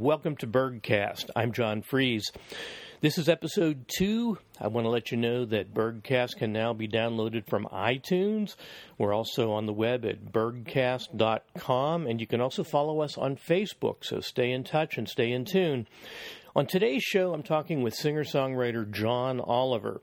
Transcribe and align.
welcome 0.00 0.34
to 0.34 0.46
BurghCast. 0.46 1.28
I'm 1.36 1.52
John 1.52 1.82
Fries. 1.82 2.24
This 3.02 3.18
is 3.18 3.28
episode 3.28 3.84
two. 3.98 4.38
I 4.58 4.68
want 4.68 4.86
to 4.86 4.88
let 4.88 5.10
you 5.10 5.18
know 5.18 5.44
that 5.44 5.74
BurghCast 5.74 6.38
can 6.38 6.54
now 6.54 6.72
be 6.72 6.88
downloaded 6.88 7.46
from 7.50 7.68
iTunes. 7.70 8.56
We're 8.96 9.12
also 9.12 9.52
on 9.52 9.66
the 9.66 9.74
web 9.74 10.06
at 10.06 10.32
burghcast.com, 10.32 12.06
and 12.06 12.18
you 12.18 12.26
can 12.26 12.40
also 12.40 12.64
follow 12.64 13.02
us 13.02 13.18
on 13.18 13.36
Facebook, 13.36 13.96
so 14.00 14.20
stay 14.20 14.52
in 14.52 14.64
touch 14.64 14.96
and 14.96 15.06
stay 15.06 15.32
in 15.32 15.44
tune. 15.44 15.86
On 16.56 16.66
today's 16.66 17.02
show, 17.02 17.34
I'm 17.34 17.42
talking 17.42 17.82
with 17.82 17.94
singer 17.94 18.24
songwriter 18.24 18.90
John 18.90 19.38
Oliver. 19.38 20.00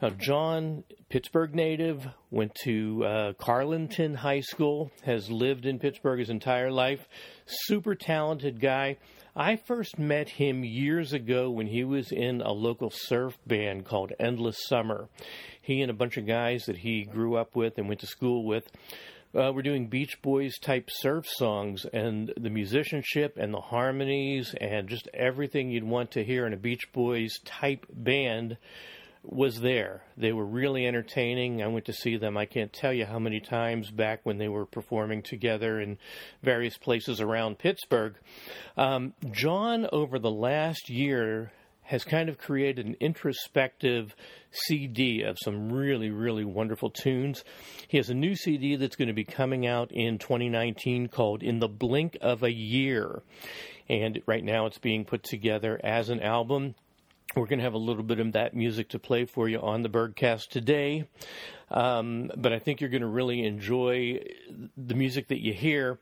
Now, 0.00 0.08
John, 0.08 0.84
Pittsburgh 1.10 1.54
native, 1.54 2.06
went 2.30 2.54
to 2.64 3.04
uh, 3.04 3.32
Carlynton 3.34 4.16
High 4.16 4.40
School, 4.40 4.90
has 5.04 5.30
lived 5.30 5.66
in 5.66 5.78
Pittsburgh 5.78 6.18
his 6.18 6.30
entire 6.30 6.70
life. 6.70 7.06
Super 7.44 7.94
talented 7.94 8.58
guy. 8.58 8.96
I 9.36 9.56
first 9.56 9.98
met 9.98 10.28
him 10.28 10.62
years 10.62 11.12
ago 11.12 11.50
when 11.50 11.66
he 11.66 11.82
was 11.82 12.12
in 12.12 12.40
a 12.40 12.52
local 12.52 12.90
surf 12.90 13.36
band 13.44 13.84
called 13.84 14.12
Endless 14.20 14.64
Summer. 14.64 15.08
He 15.60 15.82
and 15.82 15.90
a 15.90 15.94
bunch 15.94 16.16
of 16.16 16.24
guys 16.24 16.66
that 16.66 16.78
he 16.78 17.02
grew 17.02 17.34
up 17.34 17.56
with 17.56 17.76
and 17.76 17.88
went 17.88 18.00
to 18.00 18.06
school 18.06 18.44
with 18.44 18.70
uh, 19.34 19.50
were 19.52 19.62
doing 19.62 19.88
Beach 19.88 20.22
Boys 20.22 20.56
type 20.60 20.88
surf 20.88 21.26
songs, 21.26 21.84
and 21.92 22.32
the 22.36 22.48
musicianship 22.50 23.36
and 23.36 23.52
the 23.52 23.60
harmonies 23.60 24.54
and 24.60 24.88
just 24.88 25.08
everything 25.12 25.68
you'd 25.68 25.82
want 25.82 26.12
to 26.12 26.22
hear 26.22 26.46
in 26.46 26.52
a 26.52 26.56
Beach 26.56 26.92
Boys 26.92 27.40
type 27.44 27.86
band 27.90 28.56
was 29.24 29.60
there. 29.60 30.02
They 30.16 30.32
were 30.32 30.44
really 30.44 30.86
entertaining. 30.86 31.62
I 31.62 31.66
went 31.66 31.86
to 31.86 31.92
see 31.92 32.16
them. 32.16 32.36
I 32.36 32.46
can't 32.46 32.72
tell 32.72 32.92
you 32.92 33.06
how 33.06 33.18
many 33.18 33.40
times 33.40 33.90
back 33.90 34.20
when 34.22 34.38
they 34.38 34.48
were 34.48 34.66
performing 34.66 35.22
together 35.22 35.80
in 35.80 35.98
various 36.42 36.76
places 36.76 37.20
around 37.20 37.58
Pittsburgh. 37.58 38.16
Um, 38.76 39.14
John, 39.30 39.88
over 39.92 40.18
the 40.18 40.30
last 40.30 40.90
year, 40.90 41.52
has 41.84 42.04
kind 42.04 42.28
of 42.28 42.38
created 42.38 42.86
an 42.86 42.96
introspective 43.00 44.14
CD 44.50 45.22
of 45.22 45.38
some 45.38 45.70
really, 45.70 46.10
really 46.10 46.44
wonderful 46.44 46.90
tunes. 46.90 47.44
He 47.88 47.98
has 47.98 48.08
a 48.08 48.14
new 48.14 48.34
CD 48.34 48.76
that's 48.76 48.96
going 48.96 49.08
to 49.08 49.14
be 49.14 49.24
coming 49.24 49.66
out 49.66 49.92
in 49.92 50.18
2019 50.18 51.08
called 51.08 51.42
In 51.42 51.58
the 51.58 51.68
Blink 51.68 52.16
of 52.20 52.42
a 52.42 52.52
Year. 52.52 53.22
And 53.88 54.22
right 54.26 54.42
now 54.42 54.64
it's 54.66 54.78
being 54.78 55.04
put 55.04 55.22
together 55.22 55.78
as 55.84 56.08
an 56.08 56.20
album. 56.20 56.74
We're 57.36 57.46
going 57.46 57.58
to 57.58 57.64
have 57.64 57.74
a 57.74 57.78
little 57.78 58.04
bit 58.04 58.20
of 58.20 58.32
that 58.32 58.54
music 58.54 58.90
to 58.90 59.00
play 59.00 59.24
for 59.24 59.48
you 59.48 59.58
on 59.60 59.82
the 59.82 59.88
BurghCast 59.88 60.48
today. 60.50 61.08
Um, 61.68 62.30
but 62.36 62.52
I 62.52 62.60
think 62.60 62.80
you're 62.80 62.90
going 62.90 63.02
to 63.02 63.08
really 63.08 63.44
enjoy 63.44 64.20
the 64.76 64.94
music 64.94 65.28
that 65.28 65.42
you 65.42 65.52
hear. 65.52 65.98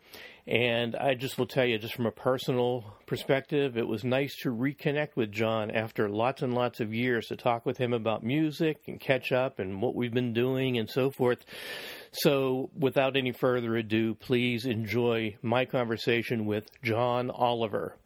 And 0.47 0.95
I 0.95 1.15
just 1.15 1.39
will 1.39 1.47
tell 1.47 1.65
you, 1.65 1.79
just 1.79 1.95
from 1.95 2.05
a 2.05 2.11
personal 2.11 2.85
perspective, 3.07 3.79
it 3.79 3.87
was 3.87 4.05
nice 4.05 4.35
to 4.43 4.51
reconnect 4.51 5.17
with 5.17 5.33
John 5.33 5.71
after 5.71 6.09
lots 6.09 6.43
and 6.43 6.53
lots 6.53 6.81
of 6.81 6.93
years 6.93 7.29
to 7.29 7.37
talk 7.37 7.65
with 7.65 7.79
him 7.79 7.95
about 7.95 8.23
music 8.23 8.83
and 8.87 9.01
catch 9.01 9.33
up 9.33 9.59
and 9.59 9.81
what 9.81 9.95
we've 9.95 10.13
been 10.13 10.35
doing 10.35 10.79
and 10.79 10.91
so 10.91 11.11
forth. 11.11 11.39
So, 12.11 12.71
without 12.77 13.17
any 13.17 13.33
further 13.33 13.77
ado, 13.77 14.15
please 14.15 14.67
enjoy 14.67 15.37
my 15.43 15.65
conversation 15.65 16.45
with 16.45 16.69
John 16.83 17.31
Oliver. 17.31 17.97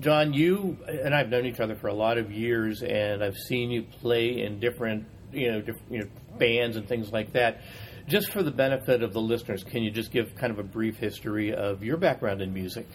John, 0.00 0.32
you 0.32 0.76
and 0.88 1.14
I've 1.14 1.28
known 1.28 1.46
each 1.46 1.60
other 1.60 1.74
for 1.74 1.88
a 1.88 1.94
lot 1.94 2.18
of 2.18 2.32
years, 2.32 2.82
and 2.82 3.22
I've 3.22 3.36
seen 3.36 3.70
you 3.70 3.82
play 3.82 4.42
in 4.42 4.60
different, 4.60 5.06
you 5.32 5.52
know, 5.52 5.62
you 5.90 5.98
know, 6.00 6.06
bands 6.38 6.76
and 6.76 6.88
things 6.88 7.12
like 7.12 7.32
that. 7.32 7.60
Just 8.06 8.32
for 8.32 8.42
the 8.42 8.50
benefit 8.50 9.02
of 9.02 9.12
the 9.12 9.20
listeners, 9.20 9.64
can 9.64 9.82
you 9.82 9.90
just 9.90 10.10
give 10.12 10.34
kind 10.36 10.52
of 10.52 10.58
a 10.58 10.62
brief 10.62 10.98
history 10.98 11.54
of 11.54 11.82
your 11.82 11.96
background 11.96 12.42
in 12.42 12.52
music? 12.52 12.86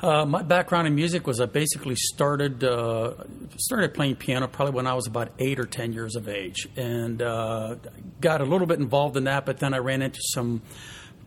Uh, 0.00 0.26
my 0.26 0.42
background 0.42 0.88
in 0.88 0.96
music 0.96 1.28
was 1.28 1.40
I 1.40 1.46
basically 1.46 1.94
started 1.94 2.64
uh, 2.64 3.14
started 3.56 3.94
playing 3.94 4.16
piano 4.16 4.48
probably 4.48 4.74
when 4.74 4.88
I 4.88 4.94
was 4.94 5.06
about 5.06 5.30
eight 5.38 5.60
or 5.60 5.66
ten 5.66 5.92
years 5.92 6.16
of 6.16 6.28
age, 6.28 6.66
and 6.76 7.22
uh, 7.22 7.76
got 8.20 8.40
a 8.40 8.44
little 8.44 8.66
bit 8.66 8.80
involved 8.80 9.16
in 9.16 9.24
that. 9.24 9.46
But 9.46 9.58
then 9.58 9.74
I 9.74 9.78
ran 9.78 10.02
into 10.02 10.20
some 10.20 10.62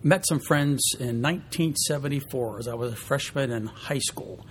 met 0.04 0.26
some 0.28 0.40
friends 0.40 0.82
in 1.00 1.22
1974 1.22 2.60
as 2.60 2.68
I 2.68 2.76
was 2.76 2.94
a 2.94 2.96
freshman 2.96 3.52
in 3.52 3.66
high 3.66 4.00
school, 4.00 4.46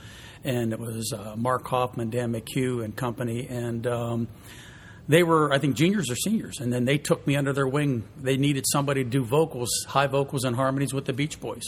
and 0.44 0.72
it 0.72 0.78
was 0.78 1.12
uh, 1.12 1.34
Mark 1.36 1.66
Hoffman, 1.66 2.10
Dan 2.10 2.32
McHugh, 2.32 2.84
and 2.84 2.94
company, 2.94 3.48
and 3.48 3.86
um, 3.86 4.28
they 5.08 5.22
were, 5.22 5.52
I 5.52 5.58
think, 5.58 5.74
juniors 5.74 6.10
or 6.10 6.16
seniors, 6.16 6.60
and 6.60 6.72
then 6.72 6.84
they 6.84 6.98
took 6.98 7.26
me 7.26 7.34
under 7.36 7.52
their 7.52 7.66
wing. 7.66 8.04
They 8.20 8.36
needed 8.36 8.64
somebody 8.70 9.02
to 9.02 9.10
do 9.10 9.24
vocals, 9.24 9.70
high 9.88 10.06
vocals 10.06 10.44
and 10.44 10.54
harmonies 10.54 10.92
with 10.92 11.06
the 11.06 11.14
Beach 11.14 11.40
Boys, 11.40 11.64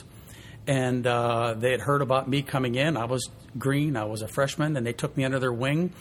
and 0.66 1.06
uh, 1.06 1.54
they 1.54 1.70
had 1.70 1.80
heard 1.80 2.02
about 2.02 2.28
me 2.28 2.42
coming 2.42 2.74
in. 2.74 2.96
I 2.96 3.06
was 3.06 3.28
green, 3.58 3.96
I 3.96 4.04
was 4.04 4.20
a 4.22 4.28
freshman, 4.28 4.76
and 4.76 4.86
they 4.86 4.92
took 4.92 5.16
me 5.16 5.24
under 5.24 5.38
their 5.38 5.52
wing. 5.52 5.92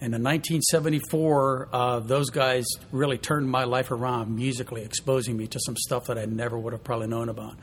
And 0.00 0.12
in 0.12 0.22
1974, 0.22 1.68
uh, 1.72 2.00
those 2.00 2.28
guys 2.30 2.66
really 2.90 3.16
turned 3.16 3.48
my 3.48 3.64
life 3.64 3.90
around 3.90 4.34
musically, 4.34 4.82
exposing 4.82 5.36
me 5.36 5.46
to 5.46 5.60
some 5.64 5.76
stuff 5.76 6.06
that 6.06 6.18
I 6.18 6.26
never 6.26 6.58
would 6.58 6.72
have 6.72 6.84
probably 6.84 7.06
known 7.06 7.28
about. 7.28 7.56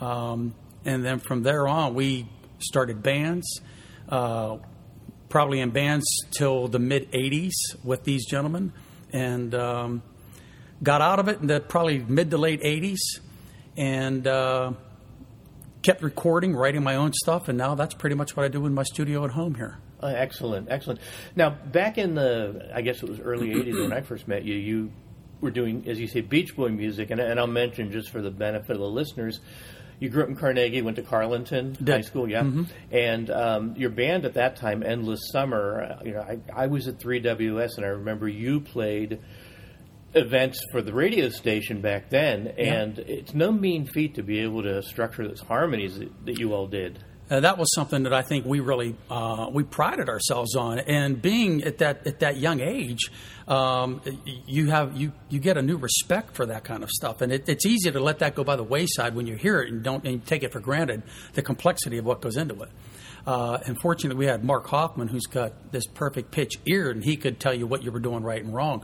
Um, 0.00 0.54
and 0.84 1.04
then 1.04 1.18
from 1.20 1.44
there 1.44 1.66
on, 1.66 1.94
we 1.94 2.28
started 2.58 3.02
bands 3.02 3.60
uh, 4.08 4.58
probably 5.28 5.60
in 5.60 5.70
bands 5.70 6.06
till 6.30 6.68
the 6.68 6.78
mid 6.78 7.10
80s 7.12 7.52
with 7.84 8.04
these 8.04 8.26
gentlemen 8.26 8.72
and 9.12 9.54
um, 9.54 10.02
got 10.82 11.00
out 11.00 11.18
of 11.18 11.28
it 11.28 11.40
in 11.40 11.46
the 11.46 11.60
probably 11.60 11.98
mid 11.98 12.30
to 12.30 12.38
late 12.38 12.62
80s 12.62 12.98
and 13.76 14.26
uh, 14.26 14.72
kept 15.82 16.02
recording, 16.02 16.54
writing 16.54 16.82
my 16.82 16.96
own 16.96 17.12
stuff, 17.12 17.48
and 17.48 17.56
now 17.56 17.74
that's 17.74 17.94
pretty 17.94 18.16
much 18.16 18.36
what 18.36 18.44
I 18.44 18.48
do 18.48 18.66
in 18.66 18.74
my 18.74 18.82
studio 18.82 19.24
at 19.24 19.30
home 19.30 19.54
here. 19.54 19.78
Uh, 20.02 20.06
excellent, 20.06 20.68
excellent. 20.70 21.00
Now, 21.34 21.50
back 21.50 21.98
in 21.98 22.14
the, 22.14 22.70
I 22.74 22.82
guess 22.82 23.02
it 23.02 23.08
was 23.08 23.20
early 23.20 23.48
80s 23.48 23.82
when 23.82 23.92
I 23.92 24.00
first 24.00 24.28
met 24.28 24.44
you, 24.44 24.54
you 24.54 24.92
were 25.40 25.50
doing, 25.50 25.84
as 25.88 25.98
you 26.00 26.06
say, 26.08 26.20
Beach 26.20 26.54
Boy 26.56 26.68
music, 26.68 27.10
and, 27.10 27.20
and 27.20 27.38
I'll 27.38 27.46
mention 27.46 27.92
just 27.92 28.10
for 28.10 28.20
the 28.22 28.30
benefit 28.30 28.70
of 28.70 28.78
the 28.78 28.88
listeners, 28.88 29.40
you 30.00 30.08
grew 30.08 30.22
up 30.22 30.28
in 30.28 30.36
Carnegie, 30.36 30.80
went 30.82 30.96
to 30.96 31.02
Carlynton 31.02 31.76
Did. 31.76 31.88
High 31.88 32.00
School, 32.02 32.28
yeah. 32.30 32.42
Mhm. 32.42 32.66
And 32.92 33.30
um, 33.30 33.74
your 33.76 33.90
band 33.90 34.24
at 34.24 34.34
that 34.34 34.56
time, 34.56 34.82
Endless 34.84 35.20
Summer. 35.32 35.82
uh, 36.00 36.04
You 36.04 36.12
know, 36.14 36.20
I, 36.20 36.38
I 36.54 36.66
was 36.68 36.86
at 36.86 36.98
3WS, 36.98 37.76
and 37.76 37.84
I 37.84 37.88
remember 37.88 38.28
you 38.28 38.60
played 38.60 39.18
events 40.14 40.60
for 40.72 40.80
the 40.82 40.92
radio 40.92 41.28
station 41.28 41.80
back 41.80 42.10
then. 42.10 42.48
And 42.56 42.98
it's 43.00 43.34
no 43.34 43.52
mean 43.52 43.86
feat 43.86 44.14
to 44.14 44.22
be 44.22 44.38
able 44.40 44.62
to 44.62 44.82
structure 44.82 45.26
those 45.26 45.40
harmonies 45.40 45.98
that, 45.98 46.26
that 46.26 46.38
you 46.38 46.52
all 46.54 46.66
did. 46.66 46.98
Uh, 47.30 47.40
that 47.40 47.58
was 47.58 47.70
something 47.74 48.04
that 48.04 48.14
I 48.14 48.22
think 48.22 48.46
we 48.46 48.60
really 48.60 48.96
uh, 49.10 49.50
we 49.52 49.62
prided 49.62 50.08
ourselves 50.08 50.56
on, 50.56 50.78
and 50.78 51.20
being 51.20 51.62
at 51.62 51.78
that 51.78 52.06
at 52.06 52.20
that 52.20 52.38
young 52.38 52.60
age, 52.60 53.10
um, 53.46 54.00
you 54.46 54.70
have 54.70 54.96
you 54.96 55.12
you 55.28 55.38
get 55.38 55.58
a 55.58 55.62
new 55.62 55.76
respect 55.76 56.34
for 56.34 56.46
that 56.46 56.64
kind 56.64 56.82
of 56.82 56.90
stuff, 56.90 57.20
and 57.20 57.30
it, 57.30 57.46
it's 57.46 57.66
easy 57.66 57.90
to 57.90 58.00
let 58.00 58.20
that 58.20 58.34
go 58.34 58.44
by 58.44 58.56
the 58.56 58.64
wayside 58.64 59.14
when 59.14 59.26
you 59.26 59.36
hear 59.36 59.60
it 59.60 59.70
and 59.70 59.82
don't 59.82 60.06
and 60.06 60.24
take 60.24 60.42
it 60.42 60.52
for 60.52 60.60
granted 60.60 61.02
the 61.34 61.42
complexity 61.42 61.98
of 61.98 62.06
what 62.06 62.22
goes 62.22 62.38
into 62.38 62.62
it. 62.62 62.70
Uh, 63.26 63.58
and 63.66 63.78
fortunately, 63.78 64.18
we 64.18 64.24
had 64.24 64.42
Mark 64.42 64.66
Hoffman, 64.68 65.08
who's 65.08 65.26
got 65.26 65.70
this 65.70 65.86
perfect 65.86 66.30
pitch 66.30 66.54
ear, 66.64 66.90
and 66.90 67.04
he 67.04 67.18
could 67.18 67.38
tell 67.38 67.52
you 67.52 67.66
what 67.66 67.82
you 67.82 67.92
were 67.92 68.00
doing 68.00 68.22
right 68.22 68.42
and 68.42 68.54
wrong. 68.54 68.82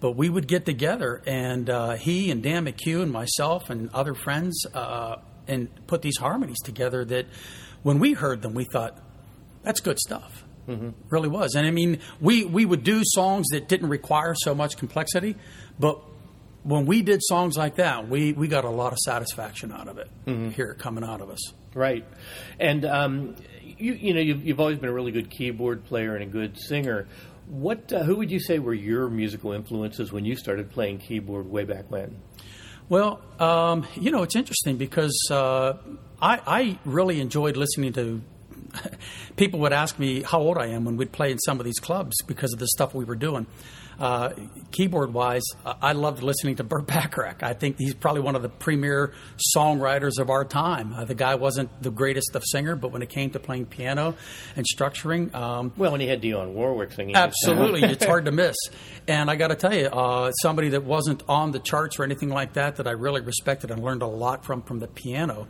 But 0.00 0.12
we 0.12 0.28
would 0.28 0.46
get 0.46 0.66
together, 0.66 1.22
and 1.26 1.70
uh, 1.70 1.92
he 1.92 2.30
and 2.30 2.42
Dan 2.42 2.66
McHugh 2.66 3.02
and 3.02 3.10
myself 3.10 3.70
and 3.70 3.88
other 3.94 4.12
friends, 4.12 4.66
uh, 4.74 5.16
and 5.46 5.68
put 5.86 6.02
these 6.02 6.18
harmonies 6.18 6.58
together 6.62 7.04
that 7.06 7.26
when 7.82 7.98
we 7.98 8.12
heard 8.12 8.42
them, 8.42 8.54
we 8.54 8.64
thought, 8.64 8.98
that's 9.62 9.80
good 9.80 9.98
stuff. 9.98 10.44
Mm-hmm. 10.68 10.90
Really 11.08 11.28
was. 11.28 11.54
And 11.54 11.66
I 11.66 11.70
mean, 11.70 12.00
we, 12.20 12.44
we 12.44 12.66
would 12.66 12.84
do 12.84 13.02
songs 13.04 13.46
that 13.52 13.68
didn't 13.68 13.88
require 13.88 14.34
so 14.34 14.54
much 14.54 14.76
complexity, 14.76 15.36
but 15.78 16.00
when 16.62 16.84
we 16.84 17.02
did 17.02 17.20
songs 17.22 17.56
like 17.56 17.76
that, 17.76 18.08
we, 18.08 18.32
we 18.32 18.48
got 18.48 18.64
a 18.64 18.70
lot 18.70 18.92
of 18.92 18.98
satisfaction 18.98 19.72
out 19.72 19.88
of 19.88 19.96
it, 19.98 20.10
hear 20.52 20.72
it 20.72 20.78
coming 20.78 21.04
out 21.04 21.22
of 21.22 21.30
us. 21.30 21.52
Right. 21.72 22.04
And, 22.60 22.84
um, 22.84 23.36
you, 23.62 23.94
you 23.94 24.12
know, 24.12 24.20
you've, 24.20 24.44
you've 24.44 24.60
always 24.60 24.78
been 24.78 24.90
a 24.90 24.92
really 24.92 25.12
good 25.12 25.30
keyboard 25.30 25.84
player 25.84 26.14
and 26.14 26.24
a 26.24 26.26
good 26.26 26.58
singer. 26.58 27.06
What, 27.46 27.90
uh, 27.92 28.02
who 28.02 28.16
would 28.16 28.30
you 28.30 28.40
say 28.40 28.58
were 28.58 28.74
your 28.74 29.08
musical 29.08 29.52
influences 29.52 30.12
when 30.12 30.26
you 30.26 30.36
started 30.36 30.70
playing 30.70 30.98
keyboard 30.98 31.48
way 31.48 31.64
back 31.64 31.90
when? 31.90 32.20
Well, 32.88 33.20
um, 33.38 33.86
you 33.96 34.10
know, 34.10 34.22
it's 34.22 34.34
interesting 34.34 34.78
because 34.78 35.28
uh, 35.30 35.76
I, 36.22 36.40
I 36.46 36.78
really 36.86 37.20
enjoyed 37.20 37.56
listening 37.56 37.92
to. 37.94 38.22
People 39.36 39.60
would 39.60 39.72
ask 39.72 39.98
me 39.98 40.22
how 40.22 40.40
old 40.40 40.56
I 40.58 40.68
am 40.68 40.84
when 40.84 40.96
we'd 40.96 41.12
play 41.12 41.30
in 41.30 41.38
some 41.38 41.60
of 41.60 41.66
these 41.66 41.78
clubs 41.78 42.16
because 42.26 42.52
of 42.52 42.58
the 42.58 42.66
stuff 42.66 42.94
we 42.94 43.04
were 43.04 43.14
doing. 43.14 43.46
Uh, 43.98 44.32
keyboard 44.70 45.12
wise, 45.12 45.42
I 45.64 45.92
loved 45.92 46.22
listening 46.22 46.56
to 46.56 46.64
Burt 46.64 46.86
Bacharach. 46.86 47.42
I 47.42 47.52
think 47.52 47.78
he's 47.78 47.94
probably 47.94 48.22
one 48.22 48.36
of 48.36 48.42
the 48.42 48.48
premier 48.48 49.12
songwriters 49.56 50.18
of 50.20 50.30
our 50.30 50.44
time. 50.44 50.92
Uh, 50.92 51.04
the 51.04 51.14
guy 51.16 51.34
wasn't 51.34 51.82
the 51.82 51.90
greatest 51.90 52.36
of 52.36 52.44
singer, 52.46 52.76
but 52.76 52.92
when 52.92 53.02
it 53.02 53.08
came 53.08 53.30
to 53.30 53.40
playing 53.40 53.66
piano 53.66 54.14
and 54.54 54.64
structuring, 54.64 55.34
um, 55.34 55.72
Well, 55.76 55.90
when 55.92 56.00
he 56.00 56.06
had 56.06 56.22
Dionne 56.22 56.52
Warwick 56.52 56.92
singing. 56.92 57.16
Absolutely, 57.16 57.82
it's 57.82 58.04
hard 58.04 58.26
to 58.26 58.32
miss. 58.32 58.56
And 59.08 59.28
I 59.30 59.36
got 59.36 59.48
to 59.48 59.56
tell 59.56 59.74
you, 59.74 59.86
uh, 59.86 60.30
somebody 60.32 60.68
that 60.70 60.84
wasn't 60.84 61.22
on 61.28 61.50
the 61.50 61.58
charts 61.58 61.98
or 61.98 62.04
anything 62.04 62.28
like 62.28 62.52
that 62.52 62.76
that 62.76 62.86
I 62.86 62.92
really 62.92 63.20
respected 63.20 63.70
and 63.70 63.82
learned 63.82 64.02
a 64.02 64.06
lot 64.06 64.44
from 64.44 64.62
from 64.62 64.78
the 64.78 64.86
piano 64.88 65.48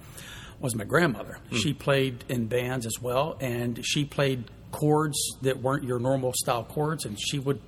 was 0.60 0.74
my 0.74 0.84
grandmother. 0.84 1.38
Hmm. 1.50 1.56
She 1.56 1.72
played 1.74 2.24
in 2.28 2.46
bands 2.46 2.86
as 2.86 2.94
well, 3.00 3.36
and 3.40 3.84
she 3.84 4.04
played 4.04 4.44
chords 4.72 5.18
that 5.42 5.60
weren't 5.60 5.84
your 5.84 5.98
normal 5.98 6.32
style 6.34 6.64
chords, 6.64 7.04
and 7.04 7.18
she 7.20 7.38
would 7.38 7.60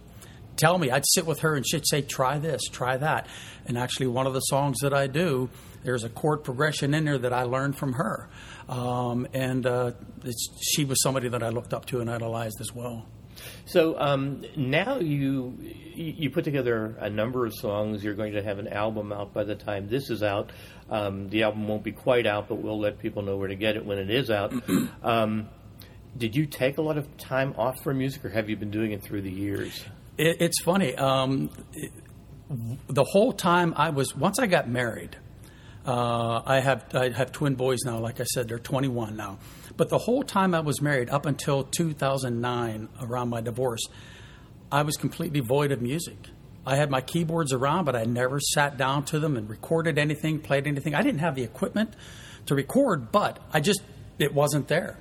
tell 0.60 0.78
me. 0.78 0.90
I'd 0.90 1.06
sit 1.06 1.26
with 1.26 1.40
her, 1.40 1.56
and 1.56 1.66
she'd 1.66 1.86
say, 1.86 2.02
"Try 2.02 2.38
this, 2.38 2.62
try 2.70 2.96
that." 2.96 3.26
And 3.66 3.78
actually, 3.78 4.08
one 4.08 4.26
of 4.26 4.34
the 4.34 4.40
songs 4.40 4.78
that 4.80 4.92
I 4.92 5.06
do, 5.06 5.48
there's 5.82 6.04
a 6.04 6.08
chord 6.08 6.44
progression 6.44 6.94
in 6.94 7.04
there 7.04 7.18
that 7.18 7.32
I 7.32 7.44
learned 7.44 7.76
from 7.76 7.94
her, 7.94 8.28
um, 8.68 9.26
and 9.32 9.66
uh, 9.66 9.92
it's, 10.24 10.48
she 10.60 10.84
was 10.84 11.02
somebody 11.02 11.28
that 11.28 11.42
I 11.42 11.48
looked 11.48 11.72
up 11.72 11.86
to 11.86 12.00
and 12.00 12.10
idolized 12.10 12.60
as 12.60 12.72
well. 12.74 13.06
So 13.66 13.98
um, 13.98 14.44
now 14.56 14.98
you 14.98 15.56
you 15.94 16.30
put 16.30 16.44
together 16.44 16.96
a 16.98 17.10
number 17.10 17.46
of 17.46 17.54
songs. 17.54 18.02
You're 18.02 18.14
going 18.14 18.32
to 18.32 18.42
have 18.42 18.58
an 18.58 18.68
album 18.68 19.12
out 19.12 19.32
by 19.32 19.44
the 19.44 19.54
time 19.54 19.88
this 19.88 20.10
is 20.10 20.22
out. 20.22 20.50
Um, 20.88 21.28
the 21.28 21.44
album 21.44 21.68
won't 21.68 21.84
be 21.84 21.92
quite 21.92 22.26
out, 22.26 22.48
but 22.48 22.56
we'll 22.56 22.80
let 22.80 22.98
people 22.98 23.22
know 23.22 23.36
where 23.36 23.48
to 23.48 23.54
get 23.54 23.76
it 23.76 23.84
when 23.84 23.98
it 23.98 24.10
is 24.10 24.30
out. 24.30 24.52
um, 25.02 25.48
did 26.16 26.34
you 26.34 26.46
take 26.46 26.78
a 26.78 26.82
lot 26.82 26.98
of 26.98 27.16
time 27.16 27.54
off 27.56 27.82
from 27.82 27.98
music, 27.98 28.24
or 28.24 28.30
have 28.30 28.50
you 28.50 28.56
been 28.56 28.70
doing 28.70 28.92
it 28.92 29.02
through 29.02 29.22
the 29.22 29.30
years? 29.30 29.84
It, 30.20 30.42
it's 30.42 30.60
funny. 30.62 30.94
Um, 30.94 31.50
it, 31.72 31.92
the 32.88 33.04
whole 33.04 33.32
time 33.32 33.74
I 33.76 33.90
was 33.90 34.14
once 34.14 34.38
I 34.38 34.46
got 34.46 34.68
married. 34.68 35.16
Uh, 35.86 36.42
I 36.44 36.60
have 36.60 36.94
I 36.94 37.08
have 37.08 37.32
twin 37.32 37.54
boys 37.54 37.78
now. 37.86 37.98
Like 37.98 38.20
I 38.20 38.24
said, 38.24 38.48
they're 38.48 38.58
21 38.58 39.16
now. 39.16 39.38
But 39.78 39.88
the 39.88 39.96
whole 39.96 40.22
time 40.22 40.54
I 40.54 40.60
was 40.60 40.82
married, 40.82 41.08
up 41.08 41.24
until 41.24 41.64
2009, 41.64 42.88
around 43.00 43.30
my 43.30 43.40
divorce, 43.40 43.80
I 44.70 44.82
was 44.82 44.96
completely 44.96 45.40
void 45.40 45.72
of 45.72 45.80
music. 45.80 46.18
I 46.66 46.76
had 46.76 46.90
my 46.90 47.00
keyboards 47.00 47.54
around, 47.54 47.86
but 47.86 47.96
I 47.96 48.04
never 48.04 48.40
sat 48.40 48.76
down 48.76 49.04
to 49.06 49.18
them 49.18 49.38
and 49.38 49.48
recorded 49.48 49.98
anything, 49.98 50.40
played 50.40 50.66
anything. 50.66 50.94
I 50.94 51.02
didn't 51.02 51.20
have 51.20 51.34
the 51.34 51.44
equipment 51.44 51.94
to 52.46 52.54
record, 52.54 53.10
but 53.10 53.38
I 53.54 53.60
just 53.60 53.80
it 54.18 54.34
wasn't 54.34 54.68
there. 54.68 54.98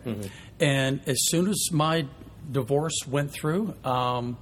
And 0.61 1.01
as 1.07 1.17
soon 1.25 1.49
as 1.49 1.71
my 1.73 2.05
divorce 2.49 2.99
went 3.05 3.31
through, 3.31 3.73
um, 3.83 4.37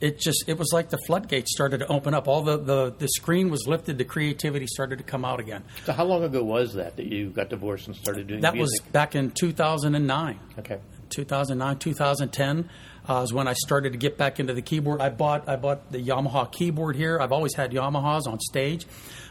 it 0.00 0.18
just 0.18 0.44
it 0.46 0.58
was 0.58 0.70
like 0.72 0.90
the 0.90 0.98
floodgates 1.06 1.52
started 1.52 1.78
to 1.78 1.86
open 1.88 2.14
up. 2.14 2.28
All 2.28 2.42
the, 2.42 2.58
the 2.58 2.94
the 2.98 3.08
screen 3.08 3.50
was 3.50 3.66
lifted, 3.66 3.98
the 3.98 4.04
creativity 4.04 4.66
started 4.66 4.98
to 4.98 5.04
come 5.04 5.24
out 5.24 5.40
again. 5.40 5.64
So 5.84 5.92
how 5.92 6.04
long 6.04 6.22
ago 6.22 6.42
was 6.44 6.74
that 6.74 6.96
that 6.96 7.06
you 7.06 7.30
got 7.30 7.48
divorced 7.50 7.86
and 7.86 7.96
started 7.96 8.26
doing 8.26 8.40
That 8.42 8.56
was 8.56 8.70
back 8.92 9.14
in 9.14 9.30
2009. 9.30 10.38
okay. 10.58 10.78
2009, 11.08 11.78
2010 11.78 12.68
uh, 13.08 13.20
is 13.22 13.32
when 13.32 13.46
I 13.46 13.52
started 13.52 13.92
to 13.92 13.98
get 13.98 14.18
back 14.18 14.40
into 14.40 14.52
the 14.52 14.62
keyboard. 14.62 15.00
I 15.00 15.08
bought 15.08 15.48
I 15.48 15.56
bought 15.56 15.92
the 15.92 15.98
Yamaha 15.98 16.50
keyboard 16.50 16.96
here. 16.96 17.18
I've 17.20 17.32
always 17.32 17.54
had 17.54 17.70
Yamahas 17.70 18.26
on 18.26 18.40
stage, 18.40 18.86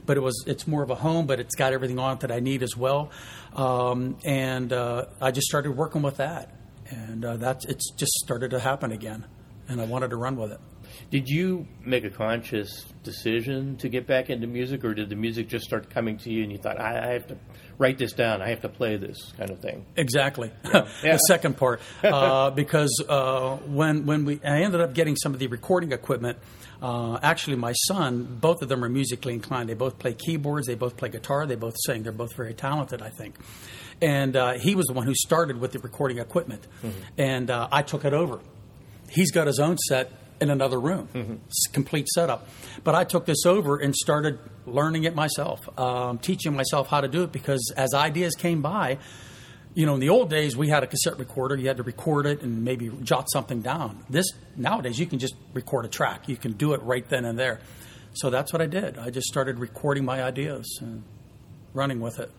but 0.05 0.15
it 0.17 0.21
was 0.21 0.45
it's 0.47 0.65
more 0.67 0.83
of 0.83 0.89
a 0.89 0.95
home, 0.95 1.27
but 1.27 1.39
it's 1.39 1.55
got 1.55 1.73
everything 1.73 1.99
on 1.99 2.13
it 2.13 2.19
that 2.21 2.31
I 2.31 2.39
need 2.39 2.63
as 2.63 2.77
well. 2.77 3.11
Um, 3.53 4.17
and 4.25 4.71
uh, 4.73 5.05
I 5.21 5.31
just 5.31 5.47
started 5.47 5.71
working 5.75 6.01
with 6.01 6.17
that, 6.17 6.49
and 6.89 7.23
uh, 7.25 7.37
that's 7.37 7.65
it's 7.65 7.91
just 7.91 8.11
started 8.13 8.51
to 8.51 8.59
happen 8.59 8.91
again, 8.91 9.25
and 9.67 9.81
I 9.81 9.85
wanted 9.85 10.09
to 10.11 10.15
run 10.17 10.35
with 10.35 10.51
it. 10.51 10.59
Did 11.11 11.27
you 11.27 11.67
make 11.83 12.03
a 12.03 12.09
conscious 12.09 12.85
decision 13.03 13.77
to 13.77 13.89
get 13.89 14.07
back 14.07 14.29
into 14.29 14.47
music, 14.47 14.83
or 14.83 14.93
did 14.93 15.09
the 15.09 15.15
music 15.15 15.47
just 15.47 15.65
start 15.65 15.89
coming 15.89 16.17
to 16.19 16.31
you 16.31 16.43
and 16.43 16.51
you 16.51 16.57
thought, 16.57 16.79
I, 16.79 17.09
I 17.09 17.13
have 17.13 17.27
to 17.27 17.37
write 17.77 17.97
this 17.97 18.13
down, 18.13 18.41
I 18.41 18.49
have 18.49 18.61
to 18.61 18.69
play 18.69 18.97
this 18.97 19.31
kind 19.37 19.49
of 19.49 19.59
thing? 19.59 19.85
Exactly. 19.95 20.51
Yeah. 20.73 20.83
the 21.13 21.17
second 21.19 21.57
part, 21.57 21.81
uh, 22.03 22.49
because 22.61 22.91
uh, 23.07 23.57
when 23.57 24.05
when 24.05 24.25
we 24.25 24.41
I 24.43 24.61
ended 24.61 24.81
up 24.81 24.93
getting 24.93 25.15
some 25.15 25.33
of 25.33 25.39
the 25.39 25.47
recording 25.47 25.91
equipment. 25.91 26.37
Uh, 26.81 27.17
actually, 27.23 27.55
my 27.55 27.71
son, 27.87 28.37
both 28.41 28.61
of 28.61 28.67
them 28.67 28.83
are 28.83 28.89
musically 28.89 29.33
inclined. 29.33 29.69
They 29.69 29.73
both 29.73 29.97
play 29.97 30.13
keyboards. 30.13 30.67
They 30.67 30.75
both 30.75 30.97
play 30.97 31.09
guitar. 31.09 31.45
They 31.45 31.55
both 31.55 31.73
sing. 31.85 32.03
They're 32.03 32.11
both 32.11 32.35
very 32.35 32.53
talented, 32.53 33.01
I 33.01 33.09
think. 33.09 33.35
And 34.01 34.35
uh, 34.35 34.53
he 34.59 34.75
was 34.75 34.85
the 34.85 34.93
one 34.93 35.05
who 35.05 35.15
started 35.15 35.59
with 35.59 35.71
the 35.71 35.79
recording 35.79 36.19
equipment, 36.19 36.67
and 37.17 37.49
uh, 37.49 37.69
I 37.71 37.81
took 37.81 38.03
it 38.03 38.13
over. 38.13 38.39
He's 39.09 39.31
got 39.31 39.47
his 39.47 39.59
own 39.59 39.77
set 39.77 40.11
in 40.41 40.49
another 40.49 40.79
room, 40.79 41.39
It's 41.47 41.67
complete 41.71 42.07
setup. 42.09 42.47
But 42.83 42.93
I 42.93 43.05
took 43.05 43.25
this 43.25 43.45
over 43.45 43.77
and 43.77 43.95
started 43.95 44.37
learning 44.65 45.05
it 45.05 45.15
myself, 45.15 45.61
um, 45.79 46.17
teaching 46.17 46.53
myself 46.53 46.89
how 46.89 46.99
to 47.01 47.07
do 47.07 47.23
it 47.23 47.31
because 47.31 47.73
as 47.77 47.93
ideas 47.93 48.35
came 48.35 48.61
by, 48.61 48.97
you 49.73 49.85
know, 49.85 49.93
in 49.93 50.01
the 50.01 50.09
old 50.09 50.29
days 50.29 50.57
we 50.57 50.67
had 50.69 50.83
a 50.83 50.87
cassette 50.87 51.19
recorder. 51.19 51.55
You 51.55 51.67
had 51.67 51.77
to 51.77 51.83
record 51.83 52.25
it 52.25 52.41
and 52.41 52.63
maybe 52.63 52.89
jot 53.03 53.27
something 53.31 53.61
down. 53.61 54.03
This 54.09 54.25
nowadays 54.55 54.99
you 54.99 55.05
can 55.05 55.19
just 55.19 55.35
record 55.53 55.85
a 55.85 55.89
track. 55.89 56.27
You 56.27 56.37
can 56.37 56.53
do 56.53 56.73
it 56.73 56.81
right 56.83 57.07
then 57.07 57.23
and 57.25 57.39
there. 57.39 57.61
So 58.13 58.29
that's 58.29 58.51
what 58.51 58.61
I 58.61 58.65
did. 58.65 58.97
I 58.97 59.09
just 59.09 59.27
started 59.27 59.59
recording 59.59 60.03
my 60.05 60.23
ideas 60.23 60.79
and 60.81 61.03
running 61.73 61.99
with 61.99 62.19
it. 62.19 62.31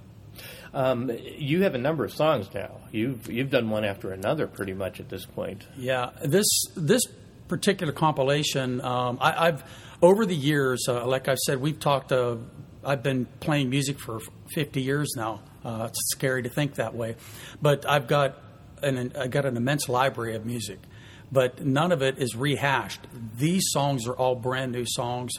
Um, 0.74 1.10
you 1.38 1.62
have 1.62 1.74
a 1.74 1.78
number 1.78 2.04
of 2.04 2.12
songs 2.12 2.48
now. 2.54 2.80
You've 2.92 3.30
you've 3.30 3.50
done 3.50 3.70
one 3.70 3.84
after 3.84 4.12
another, 4.12 4.46
pretty 4.46 4.74
much 4.74 5.00
at 5.00 5.08
this 5.08 5.24
point. 5.24 5.66
Yeah, 5.76 6.10
this 6.24 6.46
this 6.76 7.02
particular 7.48 7.92
compilation, 7.92 8.80
um, 8.80 9.18
I, 9.20 9.48
I've 9.48 9.64
over 10.02 10.26
the 10.26 10.34
years, 10.34 10.86
uh, 10.88 11.06
like 11.06 11.28
I've 11.28 11.38
said, 11.38 11.60
we've 11.60 11.78
talked. 11.80 12.12
Uh, 12.12 12.36
I've 12.84 13.02
been 13.02 13.26
playing 13.40 13.68
music 13.68 13.98
for 13.98 14.20
50 14.54 14.80
years 14.80 15.14
now. 15.16 15.40
Uh, 15.64 15.88
it's 15.88 15.98
scary 16.12 16.44
to 16.44 16.48
think 16.48 16.76
that 16.76 16.94
way, 16.94 17.16
but 17.60 17.88
I've 17.88 18.06
got 18.06 18.38
an 18.82 19.12
I 19.18 19.26
got 19.26 19.44
an 19.44 19.56
immense 19.56 19.88
library 19.88 20.36
of 20.36 20.46
music, 20.46 20.78
but 21.32 21.64
none 21.64 21.92
of 21.92 22.02
it 22.02 22.18
is 22.18 22.36
rehashed. 22.36 23.00
These 23.36 23.64
songs 23.70 24.06
are 24.06 24.14
all 24.14 24.36
brand 24.36 24.72
new 24.72 24.84
songs 24.86 25.32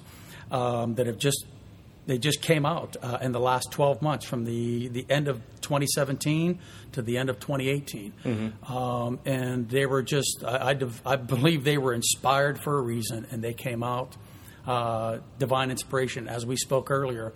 um, 0.51 0.95
that 0.95 1.07
have 1.07 1.17
just 1.17 1.45
they 2.07 2.17
just 2.17 2.41
came 2.41 2.65
out 2.65 2.97
uh, 3.03 3.19
in 3.21 3.31
the 3.33 3.39
last 3.39 3.71
12 3.71 4.01
months 4.01 4.25
from 4.25 4.45
the, 4.45 4.87
the 4.87 5.05
end 5.09 5.27
of 5.27 5.37
2017 5.61 6.57
to 6.93 7.01
the 7.01 7.17
end 7.17 7.29
of 7.29 7.39
2018 7.39 8.13
um, 8.67 9.19
and 9.25 9.69
they 9.69 9.85
were 9.85 10.01
just 10.01 10.43
I, 10.45 10.69
I, 10.69 10.73
div- 10.73 11.01
I 11.05 11.17
believe 11.17 11.63
they 11.63 11.77
were 11.77 11.93
inspired 11.93 12.59
for 12.59 12.77
a 12.77 12.81
reason 12.81 13.27
and 13.29 13.43
they 13.43 13.53
came 13.53 13.83
out 13.83 14.15
uh, 14.65 15.19
divine 15.39 15.69
inspiration. 15.71 16.27
As 16.27 16.45
we 16.45 16.55
spoke 16.57 16.89
earlier 16.91 17.33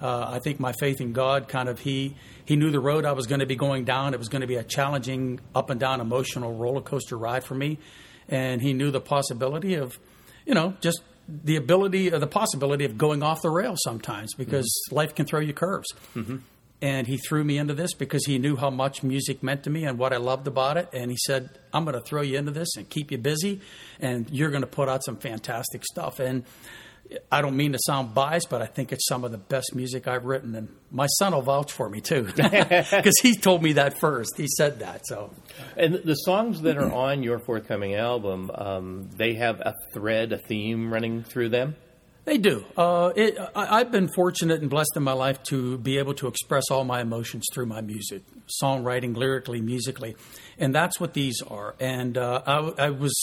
uh, 0.00 0.26
I 0.28 0.38
think 0.38 0.60
my 0.60 0.72
faith 0.78 1.00
in 1.00 1.12
God 1.12 1.48
kind 1.48 1.68
of 1.68 1.80
he 1.80 2.14
he 2.44 2.56
knew 2.56 2.70
the 2.70 2.80
road 2.80 3.04
I 3.04 3.12
was 3.12 3.26
going 3.26 3.40
to 3.40 3.46
be 3.46 3.56
going 3.56 3.84
down. 3.84 4.14
It 4.14 4.18
was 4.18 4.28
going 4.28 4.42
to 4.42 4.46
be 4.46 4.54
a 4.56 4.62
challenging 4.62 5.40
up 5.54 5.70
and 5.70 5.80
down 5.80 6.00
emotional 6.00 6.54
roller 6.54 6.80
coaster 6.80 7.18
ride 7.18 7.44
for 7.44 7.54
me. 7.54 7.78
And 8.28 8.62
he 8.62 8.72
knew 8.74 8.90
the 8.90 9.00
possibility 9.00 9.74
of 9.74 9.98
you 10.46 10.54
know 10.54 10.74
just 10.80 11.02
the 11.28 11.56
ability 11.56 12.12
or 12.12 12.18
the 12.18 12.26
possibility 12.26 12.84
of 12.84 12.96
going 12.96 13.22
off 13.22 13.42
the 13.42 13.50
rails 13.50 13.80
sometimes 13.84 14.34
because 14.34 14.64
mm-hmm. 14.64 14.96
life 14.96 15.14
can 15.14 15.26
throw 15.26 15.40
you 15.40 15.52
curves. 15.52 15.88
Mm-hmm. 16.16 16.38
And 16.80 17.08
he 17.08 17.16
threw 17.16 17.42
me 17.42 17.58
into 17.58 17.74
this 17.74 17.92
because 17.92 18.24
he 18.24 18.38
knew 18.38 18.54
how 18.54 18.70
much 18.70 19.02
music 19.02 19.42
meant 19.42 19.64
to 19.64 19.70
me 19.70 19.84
and 19.84 19.98
what 19.98 20.12
I 20.12 20.18
loved 20.18 20.46
about 20.46 20.76
it. 20.76 20.88
And 20.92 21.10
he 21.10 21.16
said, 21.26 21.50
I'm 21.72 21.84
going 21.84 21.94
to 21.94 22.00
throw 22.00 22.22
you 22.22 22.38
into 22.38 22.52
this 22.52 22.68
and 22.76 22.88
keep 22.88 23.10
you 23.10 23.18
busy, 23.18 23.60
and 23.98 24.30
you're 24.30 24.50
going 24.50 24.62
to 24.62 24.68
put 24.68 24.88
out 24.88 25.04
some 25.04 25.16
fantastic 25.16 25.84
stuff. 25.84 26.20
And 26.20 26.44
I 27.30 27.40
don't 27.40 27.56
mean 27.56 27.72
to 27.72 27.78
sound 27.86 28.14
biased, 28.14 28.50
but 28.50 28.60
I 28.60 28.66
think 28.66 28.92
it's 28.92 29.06
some 29.06 29.24
of 29.24 29.32
the 29.32 29.38
best 29.38 29.74
music 29.74 30.06
I've 30.06 30.24
written. 30.24 30.54
And 30.54 30.68
my 30.90 31.06
son 31.18 31.32
will 31.32 31.42
vouch 31.42 31.72
for 31.72 31.88
me 31.88 32.00
too 32.00 32.24
because 32.36 33.18
he 33.22 33.34
told 33.34 33.62
me 33.62 33.74
that 33.74 33.98
first. 33.98 34.36
He 34.36 34.46
said 34.46 34.80
that. 34.80 35.06
So 35.06 35.32
And 35.76 35.94
the 35.94 36.14
songs 36.14 36.62
that 36.62 36.76
are 36.76 36.92
on 36.92 37.22
your 37.22 37.38
forthcoming 37.38 37.94
album, 37.94 38.50
um, 38.54 39.10
they 39.16 39.34
have 39.34 39.60
a 39.60 39.74
thread, 39.92 40.32
a 40.32 40.38
theme 40.38 40.92
running 40.92 41.22
through 41.22 41.50
them. 41.50 41.76
They 42.28 42.36
do. 42.36 42.62
Uh, 42.76 43.10
it, 43.16 43.38
I, 43.56 43.80
I've 43.80 43.90
been 43.90 44.06
fortunate 44.08 44.60
and 44.60 44.68
blessed 44.68 44.92
in 44.96 45.02
my 45.02 45.14
life 45.14 45.42
to 45.44 45.78
be 45.78 45.96
able 45.96 46.12
to 46.16 46.26
express 46.26 46.64
all 46.70 46.84
my 46.84 47.00
emotions 47.00 47.46
through 47.54 47.64
my 47.64 47.80
music, 47.80 48.22
songwriting, 48.62 49.16
lyrically, 49.16 49.62
musically, 49.62 50.14
and 50.58 50.74
that's 50.74 51.00
what 51.00 51.14
these 51.14 51.40
are. 51.40 51.74
And 51.80 52.18
uh, 52.18 52.42
I, 52.46 52.84
I 52.88 52.90
was 52.90 53.14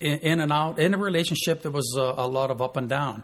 in, 0.00 0.18
in 0.20 0.40
and 0.40 0.50
out 0.50 0.78
in 0.78 0.94
a 0.94 0.96
relationship 0.96 1.60
that 1.60 1.72
was 1.72 1.94
a, 1.98 2.14
a 2.16 2.26
lot 2.26 2.50
of 2.50 2.62
up 2.62 2.78
and 2.78 2.88
down, 2.88 3.22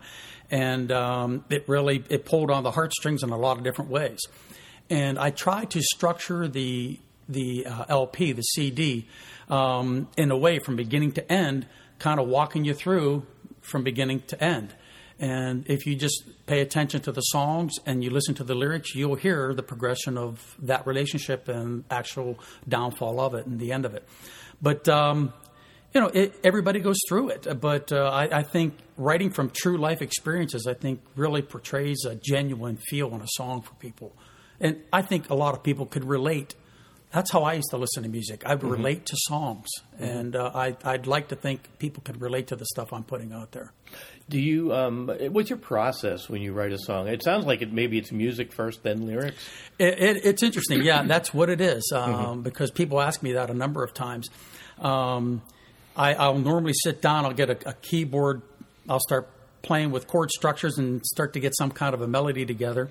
and 0.51 0.93
um, 0.93 1.47
it 1.49 1.67
really 1.67 2.05
it 2.11 2.27
pulled 2.27 2.51
on 2.51 2.63
the 2.63 2.73
heartstrings 2.73 3.23
in 3.23 3.31
a 3.31 3.39
lot 3.39 3.57
of 3.57 3.65
different 3.65 3.91
ways. 3.91 4.19
And 4.91 5.19
I 5.19 5.31
tried 5.31 5.71
to 5.71 5.81
structure 5.81 6.49
the 6.49 7.01
the 7.31 7.65
uh, 7.65 7.87
LP, 7.89 8.33
the 8.33 8.43
CD, 8.43 9.09
um, 9.49 10.07
in 10.19 10.31
a 10.31 10.37
way 10.37 10.59
from 10.59 10.77
beginning 10.77 11.13
to 11.13 11.33
end, 11.33 11.67
kind 11.99 12.21
of 12.21 12.29
walking 12.29 12.67
you 12.67 12.75
through 12.75 13.27
from 13.63 13.85
beginning 13.85 14.21
to 14.27 14.45
end. 14.45 14.75
And 15.21 15.69
if 15.69 15.87
you 15.87 15.97
just 15.97 16.25
pay 16.47 16.61
attention 16.61 17.03
to 17.03 17.13
the 17.13 17.21
songs 17.21 17.75
and 17.85 18.03
you 18.03 18.09
listen 18.09 18.35
to 18.37 18.45
the 18.45 18.55
lyrics, 18.55 18.95
you'll 18.95 19.17
hear 19.17 19.53
the 19.53 19.63
progression 19.63 20.17
of 20.17 20.57
that 20.61 20.87
relationship 20.87 21.47
and 21.47 21.85
actual 21.91 22.39
downfall 22.67 23.21
of 23.21 23.35
it 23.35 23.47
and 23.47 23.61
the 23.61 23.71
end 23.71 23.85
of 23.85 23.95
it. 23.95 24.09
But 24.63 24.89
um, 24.89 25.35
you 25.93 26.01
know, 26.01 26.07
it, 26.09 26.39
everybody 26.45 26.81
goes 26.81 26.99
through 27.09 27.31
it. 27.31 27.61
But 27.61 27.93
uh, 27.93 28.05
I, 28.05 28.39
I 28.39 28.43
think 28.43 28.75
writing 28.97 29.31
from 29.31 29.51
true 29.51 29.77
life 29.77 30.03
experiences, 30.03 30.67
I 30.67 30.75
think, 30.75 31.01
really 31.17 31.43
portrays 31.43 32.05
a 32.05 32.15
genuine 32.15 32.79
feel 32.89 33.15
in 33.15 33.21
a 33.21 33.29
song 33.29 33.63
for 33.63 33.75
people. 33.75 34.13
And 34.61 34.83
I 34.93 35.03
think 35.03 35.31
a 35.31 35.35
lot 35.35 35.55
of 35.55 35.63
people 35.63 35.87
could 35.87 36.05
relate 36.05 36.55
that's 37.13 37.31
how 37.31 37.43
I 37.43 37.55
used 37.55 37.71
to 37.71 37.77
listen 37.77 38.05
to 38.05 38.09
music. 38.09 38.43
I 38.47 38.55
would 38.55 38.63
mm-hmm. 38.63 38.71
relate 38.71 39.07
to 39.07 39.17
songs, 39.17 39.69
mm-hmm. 39.95 40.05
and 40.05 40.37
uh, 40.37 40.51
I, 40.55 40.77
I'd 40.85 41.07
like 41.07 41.29
to 41.29 41.37
think 41.37 41.79
people 41.79 42.03
could 42.05 42.21
relate 42.21 42.49
to 42.49 42.57
the 42.57 42.65
stuff 42.67 42.93
I'm 42.93 43.03
putting 43.03 43.33
out 43.33 43.53
there. 43.53 43.73
Do 44.29 44.39
you? 44.39 44.73
Um, 44.73 45.09
what's 45.31 45.51
your 45.51 45.59
process 45.59 46.29
when 46.29 46.41
you 46.41 46.53
write 46.53 46.73
a 46.73 46.79
song? 46.79 47.09
It 47.09 47.25
sounds 47.25 47.47
like 47.47 47.63
it. 47.63 47.73
Maybe 47.73 47.99
it's 47.99 48.13
music 48.13 48.53
first, 48.53 48.85
then 48.85 49.07
lyrics. 49.07 49.45
It, 49.79 49.99
it, 49.99 50.25
it's 50.25 50.43
interesting. 50.45 50.83
Yeah, 50.83 51.03
that's 51.03 51.35
what 51.35 51.51
it 51.51 51.61
is. 51.61 51.93
Um, 51.95 52.15
mm-hmm. 52.15 52.43
Because 52.43 52.71
people 52.71 53.01
ask 53.01 53.23
me 53.23 53.33
that 53.33 53.51
a 53.51 53.55
number 53.55 53.83
of 53.83 53.93
times. 53.93 54.31
Um, 54.79 55.43
I, 55.97 56.29
will 56.29 56.39
normally 56.39 56.73
sit 56.75 57.03
down. 57.03 57.25
I'll 57.25 57.33
get 57.33 57.51
a, 57.51 57.71
a 57.71 57.73
keyboard. 57.75 58.43
I'll 58.89 59.01
start 59.01 59.29
playing 59.63 59.91
with 59.91 60.07
chord 60.07 60.31
structures 60.31 60.79
and 60.79 61.05
start 61.05 61.33
to 61.35 61.41
get 61.41 61.57
some 61.57 61.71
kind 61.71 61.93
of 61.93 62.01
a 62.01 62.07
melody 62.07 62.47
together 62.47 62.89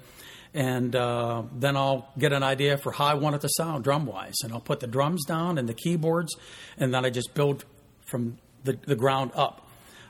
and 0.54 0.96
uh, 0.96 1.44
then 1.54 1.78
I'll 1.78 2.10
get 2.18 2.34
an 2.34 2.44
idea 2.44 2.78
for 2.78 2.92
how 2.92 3.06
I 3.06 3.14
want 3.14 3.36
it 3.36 3.42
to 3.42 3.50
sound 3.50 3.84
drum 3.84 4.06
wise, 4.06 4.36
and 4.44 4.52
I'll 4.52 4.60
put 4.60 4.80
the 4.80 4.88
drums 4.88 5.26
down 5.26 5.58
and 5.58 5.70
the 5.70 5.74
keyboards, 5.74 6.36
and 6.78 6.94
then 6.94 7.06
I 7.06 7.10
just 7.10 7.34
build 7.34 7.66
from 8.08 8.38
the, 8.64 8.78
the 8.86 8.96
ground 8.96 9.32
up. 9.36 9.68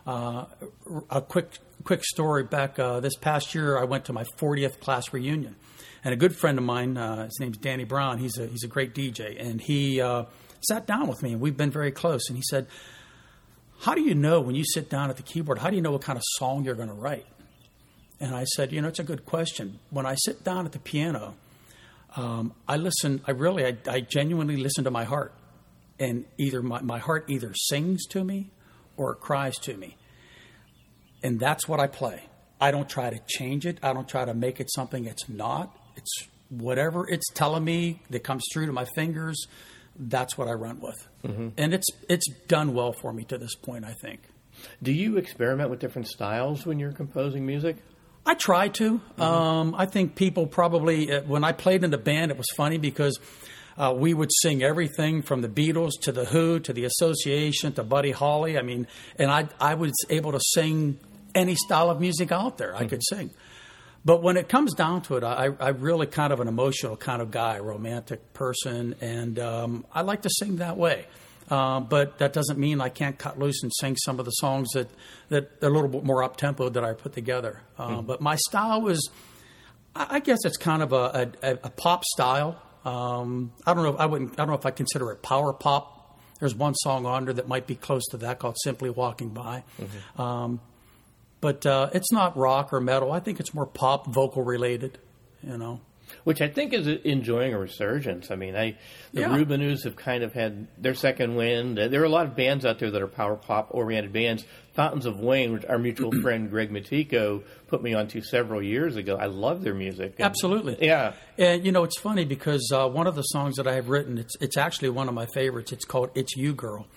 Uh, 0.08 0.46
a 1.10 1.22
quick 1.22 1.58
quick 1.84 2.04
story 2.04 2.44
back 2.44 2.80
uh, 2.80 3.00
this 3.00 3.16
past 3.16 3.54
year, 3.54 3.78
I 3.78 3.84
went 3.84 4.06
to 4.06 4.14
my 4.14 4.24
40th 4.38 4.80
class 4.80 5.14
reunion, 5.14 5.56
and 6.04 6.14
a 6.14 6.18
good 6.18 6.36
friend 6.36 6.58
of 6.58 6.64
mine, 6.64 6.98
uh, 6.98 7.26
his 7.26 7.38
name's 7.40 7.58
Danny 7.58 7.84
Brown. 7.84 8.18
He's 8.18 8.38
a 8.38 8.48
he's 8.48 8.64
a 8.64 8.68
great 8.68 8.96
DJ, 8.96 9.40
and 9.40 9.60
he 9.60 10.02
uh, 10.02 10.24
sat 10.62 10.88
down 10.88 11.08
with 11.08 11.22
me, 11.22 11.34
and 11.34 11.42
we've 11.42 11.58
been 11.58 11.72
very 11.72 11.92
close. 11.92 12.30
And 12.30 12.38
he 12.38 12.44
said, 12.50 12.68
"How 13.82 13.94
do 13.94 14.02
you 14.02 14.16
know 14.16 14.40
when 14.40 14.56
you 14.56 14.64
sit 14.64 14.90
down 14.90 15.10
at 15.10 15.18
the 15.18 15.24
keyboard? 15.24 15.60
How 15.60 15.70
do 15.70 15.76
you 15.76 15.82
know 15.82 15.92
what 15.92 16.02
kind 16.02 16.18
of 16.18 16.24
song 16.38 16.64
you're 16.64 16.76
going 16.76 16.90
to 16.90 16.96
write?" 16.96 17.26
And 18.20 18.36
I 18.36 18.44
said, 18.44 18.72
you 18.72 18.82
know, 18.82 18.90
it's 18.90 19.00
a 19.00 19.04
good 19.04 19.26
question. 19.26 19.80
When 19.90 20.06
I 20.06 20.16
sit 20.16 20.44
down 20.44 20.66
at 20.66 20.74
the 20.74 20.80
piano, 20.80 21.36
um, 22.16 22.54
I 22.68 22.78
listen, 22.78 23.22
I 23.26 23.32
really, 23.32 23.66
I, 23.66 23.78
I, 23.88 24.02
genuinely 24.02 24.58
listen 24.58 24.84
to 24.84 24.92
my 24.92 25.04
heart. 25.06 25.32
And 26.00 26.26
either 26.38 26.62
my, 26.62 26.82
my 26.82 26.98
heart 26.98 27.26
either 27.30 27.54
sings 27.54 28.06
to 28.08 28.24
me 28.24 28.50
or 28.98 29.14
it 29.14 29.20
cries 29.20 29.58
to 29.60 29.78
me. 29.78 29.96
And 31.24 31.40
that's 31.40 31.68
what 31.68 31.80
I 31.80 31.88
play. 31.88 32.24
I 32.60 32.72
don't 32.72 32.90
try 32.90 33.10
to 33.10 33.20
change 33.28 33.66
it. 33.66 33.78
I 33.82 33.94
don't 33.94 34.08
try 34.08 34.26
to 34.26 34.34
make 34.34 34.60
it 34.60 34.70
something 34.74 35.06
it's 35.06 35.30
not. 35.30 35.76
It's 35.96 36.28
whatever 36.50 37.08
it's 37.10 37.28
telling 37.34 37.64
me 37.64 38.02
that 38.10 38.24
comes 38.24 38.44
through 38.52 38.66
to 38.66 38.74
my 38.74 38.86
fingers. 38.96 39.48
That's 39.98 40.38
what 40.38 40.48
I 40.48 40.54
run 40.54 40.80
with, 40.80 41.08
mm-hmm. 41.26 41.50
and 41.58 41.74
it's 41.74 41.88
it's 42.08 42.30
done 42.48 42.74
well 42.74 42.94
for 42.94 43.12
me 43.12 43.26
to 43.26 43.38
this 43.38 43.56
point. 43.56 43.84
I 43.84 43.94
think. 44.02 44.22
Do 44.82 44.92
you 44.92 45.18
experiment 45.18 45.70
with 45.70 45.80
different 45.80 46.08
styles 46.08 46.66
when 46.66 46.80
you're 46.80 46.94
composing 46.94 47.46
music? 47.46 47.78
I 48.30 48.36
try 48.36 48.68
to. 48.68 49.00
Mm-hmm. 49.00 49.22
Um, 49.24 49.76
I 49.76 49.88
think 49.88 50.14
people 50.14 50.46
probably, 50.46 51.12
uh, 51.12 51.24
when 51.24 51.44
I 51.44 51.52
played 51.52 51.84
in 51.84 51.90
the 51.90 51.98
band, 51.98 52.30
it 52.30 52.38
was 52.38 52.46
funny 52.56 52.78
because 52.78 53.20
uh, 53.76 53.92
we 53.98 54.14
would 54.14 54.30
sing 54.44 54.62
everything 54.62 55.24
from 55.24 55.42
the 55.42 55.50
Beatles 55.50 55.94
to 56.04 56.12
the 56.12 56.26
Who 56.26 56.60
to 56.60 56.72
the 56.72 56.86
Association 56.86 57.74
to 57.74 57.84
Buddy 57.84 58.12
Holly. 58.12 58.56
I 58.56 58.62
mean, 58.62 58.86
and 59.18 59.32
I 59.32 59.48
I 59.60 59.74
was 59.74 59.94
able 60.12 60.34
to 60.34 60.40
sing 60.54 61.00
any 61.34 61.56
style 61.56 61.90
of 61.90 62.00
music 62.00 62.32
out 62.32 62.60
there. 62.60 62.76
I 62.76 62.82
mm-hmm. 62.82 62.90
could 62.90 63.02
sing. 63.10 63.32
But 64.06 64.22
when 64.22 64.38
it 64.38 64.48
comes 64.48 64.76
down 64.76 65.02
to 65.04 65.18
it, 65.18 65.24
I, 65.24 65.50
I 65.60 65.70
really 65.70 66.06
kind 66.06 66.32
of 66.32 66.40
an 66.40 66.48
emotional 66.48 66.98
kind 66.98 67.24
of 67.24 67.32
guy, 67.32 67.58
romantic 67.58 68.34
person, 68.34 68.94
and 69.02 69.40
um, 69.40 69.86
I 69.92 70.02
like 70.02 70.22
to 70.22 70.30
sing 70.30 70.58
that 70.58 70.78
way. 70.78 71.08
Uh, 71.50 71.80
but 71.80 72.20
that 72.20 72.32
doesn't 72.32 72.60
mean 72.60 72.80
I 72.80 72.90
can't 72.90 73.18
cut 73.18 73.40
loose 73.40 73.64
and 73.64 73.72
sing 73.80 73.96
some 73.98 74.20
of 74.20 74.26
the 74.26 74.32
songs 74.32 74.70
that, 74.74 74.88
that 75.30 75.50
are 75.64 75.68
a 75.68 75.72
little 75.72 75.90
bit 75.90 76.04
more 76.04 76.24
up 76.24 76.38
tempo 76.38 76.70
that 76.70 76.84
I 76.84 76.94
put 76.94 77.14
together. 77.14 77.62
Uh, 77.78 77.98
mm. 77.98 78.06
But 78.06 78.22
my 78.22 78.36
style 78.36 78.82
was, 78.82 79.10
I 79.96 80.20
guess 80.20 80.40
it's 80.46 80.58
kind 80.58 80.84
of 80.84 80.94
a, 80.94 81.32
a, 81.42 81.52
a 81.64 81.70
pop 81.70 82.04
style. 82.06 82.62
Um, 82.86 83.52
I 83.66 83.74
don't 83.74 83.84
know. 83.84 83.94
If 83.94 84.00
I 84.00 84.06
wouldn't. 84.06 84.34
I 84.34 84.36
don't 84.38 84.50
know 84.50 84.54
if 84.54 84.66
I 84.66 84.72
consider 84.72 85.12
it 85.12 85.22
power 85.22 85.52
pop. 85.52 86.20
There's 86.40 86.56
one 86.56 86.74
song 86.76 87.06
on 87.06 87.26
there 87.26 87.34
that 87.34 87.48
might 87.48 87.68
be 87.68 87.76
close 87.76 88.06
to 88.12 88.18
that 88.18 88.40
called 88.40 88.56
"Simply 88.64 88.90
Walking 88.90 89.30
By," 89.30 89.64
mm-hmm. 89.78 90.22
um, 90.22 90.62
but 91.42 91.66
uh, 91.66 91.90
it's 91.94 92.10
not 92.14 92.38
rock 92.38 92.72
or 92.72 92.80
metal. 92.80 93.12
I 93.12 93.20
think 93.20 93.42
it's 93.42 93.54
more 93.54 93.66
pop, 93.66 94.08
vocal 94.08 94.44
related. 94.44 94.98
You 95.44 95.58
know 95.58 95.82
which 96.24 96.42
I 96.42 96.48
think 96.48 96.74
is 96.74 96.88
enjoying 96.88 97.54
a 97.54 97.60
resurgence. 97.60 98.32
I 98.32 98.36
mean, 98.36 98.56
I 98.56 98.78
the 99.14 99.22
yeah. 99.22 99.30
Rubinoos 99.30 99.84
have 99.84 99.96
kind 99.96 100.24
of 100.24 100.34
had 100.34 100.68
their 100.78 100.94
second 100.94 101.36
wind. 101.36 101.78
There 101.78 102.02
are 102.02 102.06
a 102.06 102.10
lot 102.10 102.26
of 102.26 102.36
bands 102.36 102.66
out 102.66 102.80
there 102.80 102.92
that 102.92 103.02
are 103.02 103.08
power 103.08 103.36
pop 103.36 103.70
oriented 103.72 104.14
bands. 104.14 104.46
Fountains 104.74 105.06
of 105.06 105.20
Wayne, 105.20 105.52
which 105.52 105.66
our 105.66 105.78
mutual 105.78 106.12
friend 106.22 106.50
Greg 106.50 106.72
Matico 106.72 107.44
put 107.68 107.82
me 107.84 107.94
onto 107.94 108.22
several 108.22 108.62
years 108.62 108.96
ago. 108.96 109.18
I 109.18 109.26
love 109.26 109.62
their 109.64 109.74
music. 109.74 110.14
And, 110.18 110.26
Absolutely, 110.26 110.78
yeah. 110.80 111.14
And 111.38 111.66
you 111.66 111.72
know, 111.72 111.84
it's 111.84 112.00
funny 112.00 112.26
because 112.26 112.72
uh, 112.74 112.88
one 112.88 113.08
of 113.08 113.16
the 113.16 113.24
songs 113.24 113.58
that 113.58 113.68
I 113.68 113.74
have 113.76 113.90
written, 113.90 114.18
it's 114.18 114.36
it's 114.40 114.58
actually 114.58 114.90
one 114.90 115.08
of 115.08 115.14
my 115.14 115.26
favorites. 115.34 115.72
It's 115.72 115.86
called 115.86 116.12
"It's 116.16 116.36
You, 116.36 116.54
Girl." 116.54 116.88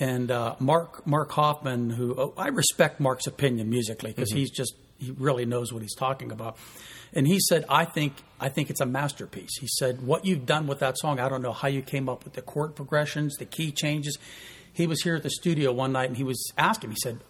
And 0.00 0.30
uh, 0.30 0.56
Mark 0.58 1.06
Mark 1.06 1.30
Hoffman, 1.32 1.90
who 1.90 2.14
oh, 2.18 2.34
I 2.36 2.48
respect 2.48 2.98
Mark's 2.98 3.26
opinion 3.26 3.68
musically 3.68 4.10
because 4.10 4.30
mm-hmm. 4.30 4.38
he's 4.38 4.50
just 4.50 4.74
he 5.02 5.10
really 5.10 5.44
knows 5.44 5.72
what 5.72 5.82
he's 5.82 5.94
talking 5.94 6.30
about. 6.30 6.56
And 7.12 7.26
he 7.26 7.38
said, 7.40 7.64
I 7.68 7.84
think 7.84 8.14
I 8.40 8.48
think 8.48 8.70
it's 8.70 8.80
a 8.80 8.86
masterpiece. 8.86 9.58
He 9.60 9.66
said, 9.66 10.02
What 10.02 10.24
you've 10.24 10.46
done 10.46 10.66
with 10.66 10.78
that 10.80 10.98
song, 10.98 11.20
I 11.20 11.28
don't 11.28 11.42
know 11.42 11.52
how 11.52 11.68
you 11.68 11.82
came 11.82 12.08
up 12.08 12.24
with 12.24 12.34
the 12.34 12.42
chord 12.42 12.74
progressions, 12.74 13.36
the 13.36 13.44
key 13.44 13.70
changes. 13.72 14.18
He 14.72 14.86
was 14.86 15.02
here 15.02 15.16
at 15.16 15.22
the 15.22 15.30
studio 15.30 15.72
one 15.72 15.92
night 15.92 16.08
and 16.08 16.16
he 16.16 16.24
was 16.24 16.50
asking 16.56 16.90
me, 16.90 16.94
he 16.94 17.00
said, 17.00 17.20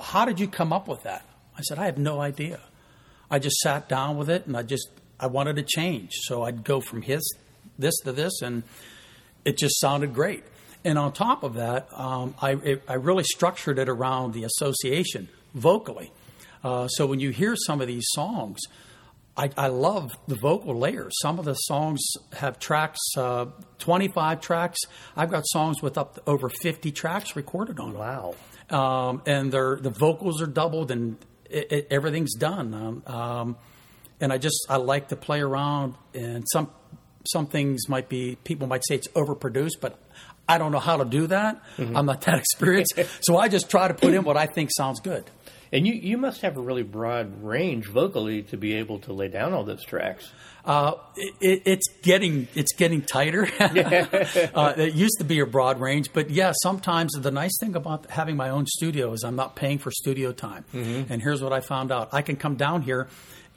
How 0.00 0.24
did 0.24 0.40
you 0.40 0.48
come 0.48 0.72
up 0.72 0.88
with 0.88 1.02
that? 1.02 1.26
I 1.56 1.62
said, 1.62 1.78
I 1.78 1.86
have 1.86 1.98
no 1.98 2.20
idea. 2.20 2.60
I 3.30 3.38
just 3.38 3.56
sat 3.56 3.88
down 3.88 4.16
with 4.16 4.30
it 4.30 4.46
and 4.46 4.56
I 4.56 4.62
just 4.62 4.88
I 5.18 5.26
wanted 5.26 5.56
to 5.56 5.62
change. 5.62 6.12
So 6.22 6.44
I'd 6.44 6.64
go 6.64 6.80
from 6.80 7.02
his 7.02 7.22
this 7.78 7.96
to 8.04 8.12
this 8.12 8.40
and 8.42 8.62
it 9.44 9.58
just 9.58 9.78
sounded 9.80 10.14
great. 10.14 10.44
And 10.84 10.98
on 10.98 11.12
top 11.12 11.42
of 11.42 11.54
that, 11.54 11.88
um, 11.92 12.34
I, 12.40 12.52
it, 12.52 12.84
I 12.88 12.94
really 12.94 13.24
structured 13.24 13.78
it 13.78 13.88
around 13.88 14.34
the 14.34 14.44
association 14.44 15.28
vocally. 15.52 16.12
Uh, 16.66 16.88
so 16.88 17.06
when 17.06 17.20
you 17.20 17.30
hear 17.30 17.54
some 17.54 17.80
of 17.80 17.86
these 17.86 18.04
songs, 18.08 18.58
I, 19.36 19.50
I, 19.56 19.68
love 19.68 20.18
the 20.26 20.34
vocal 20.34 20.76
layers. 20.76 21.14
Some 21.22 21.38
of 21.38 21.44
the 21.44 21.54
songs 21.54 22.00
have 22.32 22.58
tracks, 22.58 22.98
uh, 23.16 23.46
25 23.78 24.40
tracks. 24.40 24.80
I've 25.16 25.30
got 25.30 25.44
songs 25.46 25.80
with 25.80 25.96
up 25.96 26.16
to 26.16 26.22
over 26.26 26.48
50 26.48 26.90
tracks 26.90 27.36
recorded 27.36 27.78
on. 27.78 27.94
Wow. 27.94 28.34
Um, 28.68 29.22
and 29.26 29.52
the 29.52 29.94
vocals 29.96 30.42
are 30.42 30.48
doubled 30.48 30.90
and 30.90 31.18
it, 31.48 31.70
it, 31.70 31.86
everything's 31.92 32.34
done. 32.34 32.74
Um, 32.74 33.14
um, 33.14 33.56
and 34.20 34.32
I 34.32 34.38
just, 34.38 34.66
I 34.68 34.76
like 34.78 35.10
to 35.10 35.16
play 35.16 35.40
around 35.40 35.94
and 36.14 36.44
some, 36.52 36.68
some 37.30 37.46
things 37.46 37.88
might 37.88 38.08
be, 38.08 38.38
people 38.42 38.66
might 38.66 38.82
say 38.88 38.96
it's 38.96 39.08
overproduced, 39.08 39.80
but 39.80 40.00
I 40.48 40.58
don't 40.58 40.72
know 40.72 40.80
how 40.80 40.96
to 40.96 41.04
do 41.04 41.28
that. 41.28 41.62
Mm-hmm. 41.76 41.96
I'm 41.96 42.06
not 42.06 42.22
that 42.22 42.38
experienced. 42.40 42.94
so 43.20 43.36
I 43.36 43.46
just 43.46 43.70
try 43.70 43.86
to 43.86 43.94
put 43.94 44.14
in 44.14 44.24
what 44.24 44.36
I 44.36 44.46
think 44.46 44.70
sounds 44.76 44.98
good. 44.98 45.30
And 45.72 45.86
you, 45.86 45.94
you 45.94 46.16
must 46.16 46.42
have 46.42 46.56
a 46.56 46.60
really 46.60 46.82
broad 46.82 47.42
range 47.42 47.86
vocally 47.86 48.42
to 48.44 48.56
be 48.56 48.74
able 48.74 48.98
to 49.00 49.12
lay 49.12 49.28
down 49.28 49.52
all 49.52 49.64
those 49.64 49.84
tracks. 49.84 50.30
Uh, 50.64 50.94
it, 51.16 51.62
it's 51.64 51.86
getting 52.02 52.48
it's 52.56 52.74
getting 52.74 53.00
tighter. 53.02 53.48
uh, 53.60 54.74
it 54.76 54.94
used 54.94 55.18
to 55.18 55.24
be 55.24 55.38
a 55.38 55.46
broad 55.46 55.80
range, 55.80 56.12
but 56.12 56.28
yeah, 56.28 56.52
sometimes 56.62 57.12
the 57.12 57.30
nice 57.30 57.56
thing 57.60 57.76
about 57.76 58.10
having 58.10 58.36
my 58.36 58.50
own 58.50 58.66
studio 58.66 59.12
is 59.12 59.22
I'm 59.22 59.36
not 59.36 59.54
paying 59.54 59.78
for 59.78 59.92
studio 59.92 60.32
time. 60.32 60.64
Mm-hmm. 60.74 61.12
And 61.12 61.22
here's 61.22 61.40
what 61.40 61.52
I 61.52 61.60
found 61.60 61.92
out: 61.92 62.08
I 62.12 62.22
can 62.22 62.34
come 62.34 62.56
down 62.56 62.82
here 62.82 63.06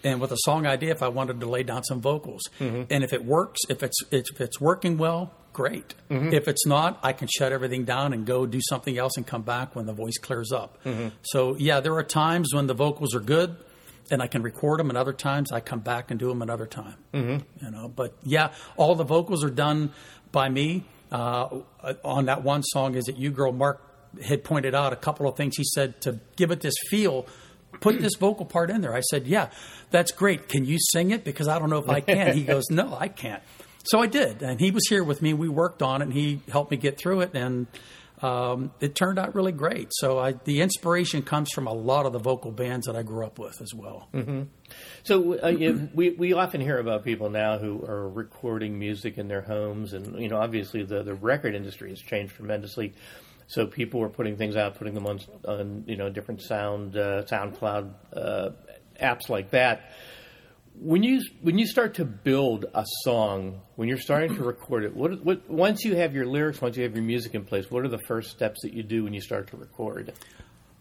and 0.04 0.22
with 0.22 0.32
a 0.32 0.38
song 0.39 0.66
idea 0.66 0.92
if 0.92 1.01
I 1.01 1.08
wanted 1.10 1.39
to 1.42 1.50
lay 1.50 1.63
down 1.63 1.84
some 1.84 2.01
vocals. 2.01 2.42
Mm-hmm. 2.60 2.84
And 2.89 3.04
if 3.04 3.12
it 3.13 3.25
works, 3.25 3.60
if 3.70 3.84
it's 3.84 3.98
if 4.12 4.39
it's 4.39 4.62
working 4.62 4.98
well, 4.98 5.34
great. 5.53 5.96
Mm-hmm. 6.10 6.34
If 6.34 6.48
it's 6.48 6.65
not, 6.65 7.00
I 7.03 7.13
can 7.13 7.27
shut 7.27 7.51
everything 7.51 7.86
down 7.86 8.13
and 8.13 8.25
go 8.25 8.46
do 8.46 8.60
something 8.70 8.98
else 8.98 9.18
and 9.18 9.25
come 9.25 9.41
back 9.41 9.75
when 9.75 9.86
the 9.86 9.94
voice 9.94 10.18
clears 10.18 10.51
up. 10.51 10.84
Mm-hmm. 10.84 11.10
So 11.24 11.56
yeah, 11.58 11.79
there 11.79 11.96
are 11.96 12.03
times 12.03 12.53
when 12.53 12.68
the 12.68 12.74
vocals 12.74 13.15
are 13.15 13.20
good 13.20 13.56
and 14.12 14.22
I 14.22 14.27
can 14.27 14.41
record 14.41 14.79
them, 14.79 14.89
and 14.89 14.98
other 14.98 15.13
times 15.13 15.51
I 15.51 15.60
come 15.60 15.82
back 15.82 16.10
and 16.10 16.20
do 16.20 16.29
them 16.29 16.41
another 16.41 16.65
time. 16.65 16.96
Mm-hmm. 17.13 17.65
You 17.65 17.72
know, 17.72 17.88
but 17.88 18.15
yeah, 18.24 18.53
all 18.75 18.96
the 18.96 19.03
vocals 19.03 19.44
are 19.44 19.51
done 19.51 19.91
by 20.32 20.50
me. 20.50 20.86
Uh, 21.12 21.62
on 22.03 22.25
that 22.25 22.44
one 22.44 22.63
song, 22.63 22.96
"Is 22.96 23.08
It 23.08 23.18
You, 23.18 23.32
Girl?" 23.32 23.51
Mark 23.51 23.82
had 24.24 24.44
pointed 24.44 24.74
out 24.74 24.94
a 24.94 24.96
couple 24.96 25.27
of 25.27 25.36
things. 25.36 25.56
He 25.58 25.63
said 25.63 26.01
to 26.01 26.20
give 26.36 26.51
it 26.51 26.62
this 26.62 26.74
feel 26.89 27.27
put 27.79 28.00
this 28.01 28.15
vocal 28.15 28.46
part 28.46 28.70
in 28.70 28.82
there. 28.82 28.94
I 28.94 29.01
said, 29.01 29.27
Yeah, 29.27 29.50
that's 29.91 30.12
great. 30.12 30.48
Can 30.50 30.65
you 30.65 30.77
sing 30.91 31.12
it? 31.12 31.24
Because 31.24 31.48
I 31.48 31.60
don't 31.60 31.70
know 31.70 31.77
if 31.77 31.89
I 31.89 32.01
can. 32.01 32.36
He 32.36 32.44
goes, 32.46 32.70
No, 32.70 32.96
I 33.00 33.08
can't. 33.08 33.41
So 33.83 34.01
I 34.01 34.07
did. 34.07 34.41
And 34.41 34.59
he 34.59 34.71
was 34.71 34.88
here 34.88 35.03
with 35.03 35.21
me. 35.21 35.33
We 35.33 35.50
worked 35.50 35.81
on 35.81 36.01
it 36.01 36.05
and 36.05 36.13
he 36.13 36.41
helped 36.51 36.71
me 36.71 36.77
get 36.77 36.98
through 36.98 37.21
it. 37.21 37.31
And 37.33 37.67
um, 38.21 38.71
it 38.81 38.95
turned 38.95 39.17
out 39.17 39.33
really 39.33 39.51
great. 39.51 39.88
So 39.91 40.19
I, 40.19 40.33
the 40.33 40.62
inspiration 40.62 41.21
comes 41.21 41.51
from 41.51 41.67
a 41.67 41.74
lot 41.74 42.05
of 42.05 42.13
the 42.13 42.19
vocal 42.19 42.51
bands 42.51 42.86
that 42.88 42.95
I 42.95 43.03
grew 43.03 43.25
up 43.25 43.39
with 43.39 43.62
as 43.62 43.74
well. 43.74 44.09
Mm-hmm. 44.13 44.43
So 45.03 45.41
uh, 45.41 45.48
you 45.48 45.89
we 45.93 46.09
we 46.12 46.33
often 46.33 46.59
hear 46.59 46.77
about 46.79 47.05
people 47.05 47.29
now 47.29 47.57
who 47.57 47.81
are 47.86 48.09
recording 48.09 48.77
music 48.77 49.17
in 49.17 49.27
their 49.27 49.41
homes, 49.41 49.93
and 49.93 50.19
you 50.19 50.27
know, 50.27 50.38
obviously 50.38 50.83
the 50.83 51.01
the 51.01 51.13
record 51.13 51.55
industry 51.55 51.89
has 51.89 52.00
changed 52.00 52.36
tremendously. 52.36 52.93
So 53.48 53.65
people 53.65 54.00
were 54.00 54.09
putting 54.09 54.36
things 54.38 54.55
out, 54.55 54.75
putting 54.75 54.93
them 54.93 55.07
on, 55.07 55.19
on 55.48 55.83
you 55.88 55.95
know 55.95 56.09
different 56.09 56.41
sound 56.41 56.98
uh, 56.98 57.24
SoundCloud 57.24 57.93
uh, 58.13 58.50
apps 59.01 59.29
like 59.29 59.51
that. 59.51 59.93
When 60.76 61.04
you 61.04 61.22
when 61.42 61.58
you 61.58 61.68
start 61.68 61.96
to 61.96 62.06
build 62.06 62.66
a 62.74 62.86
song, 63.04 63.62
when 63.76 63.90
you're 63.90 63.98
starting 63.98 64.36
to 64.36 64.44
record 64.44 64.86
it, 64.86 64.96
what 64.96 65.24
what 65.26 65.50
once 65.50 65.84
you 65.84 65.96
have 65.96 66.16
your 66.16 66.26
lyrics, 66.26 66.62
once 66.62 66.78
you 66.78 66.84
have 66.84 66.96
your 66.96 67.04
music 67.04 67.36
in 67.36 67.44
place, 67.44 67.70
what 67.70 67.84
are 67.84 67.90
the 67.90 68.00
first 68.08 68.32
steps 68.32 68.62
that 68.64 68.74
you 68.74 68.84
do 68.84 69.04
when 69.04 69.14
you 69.14 69.22
start 69.22 69.50
to 69.52 69.58
record? 69.58 70.14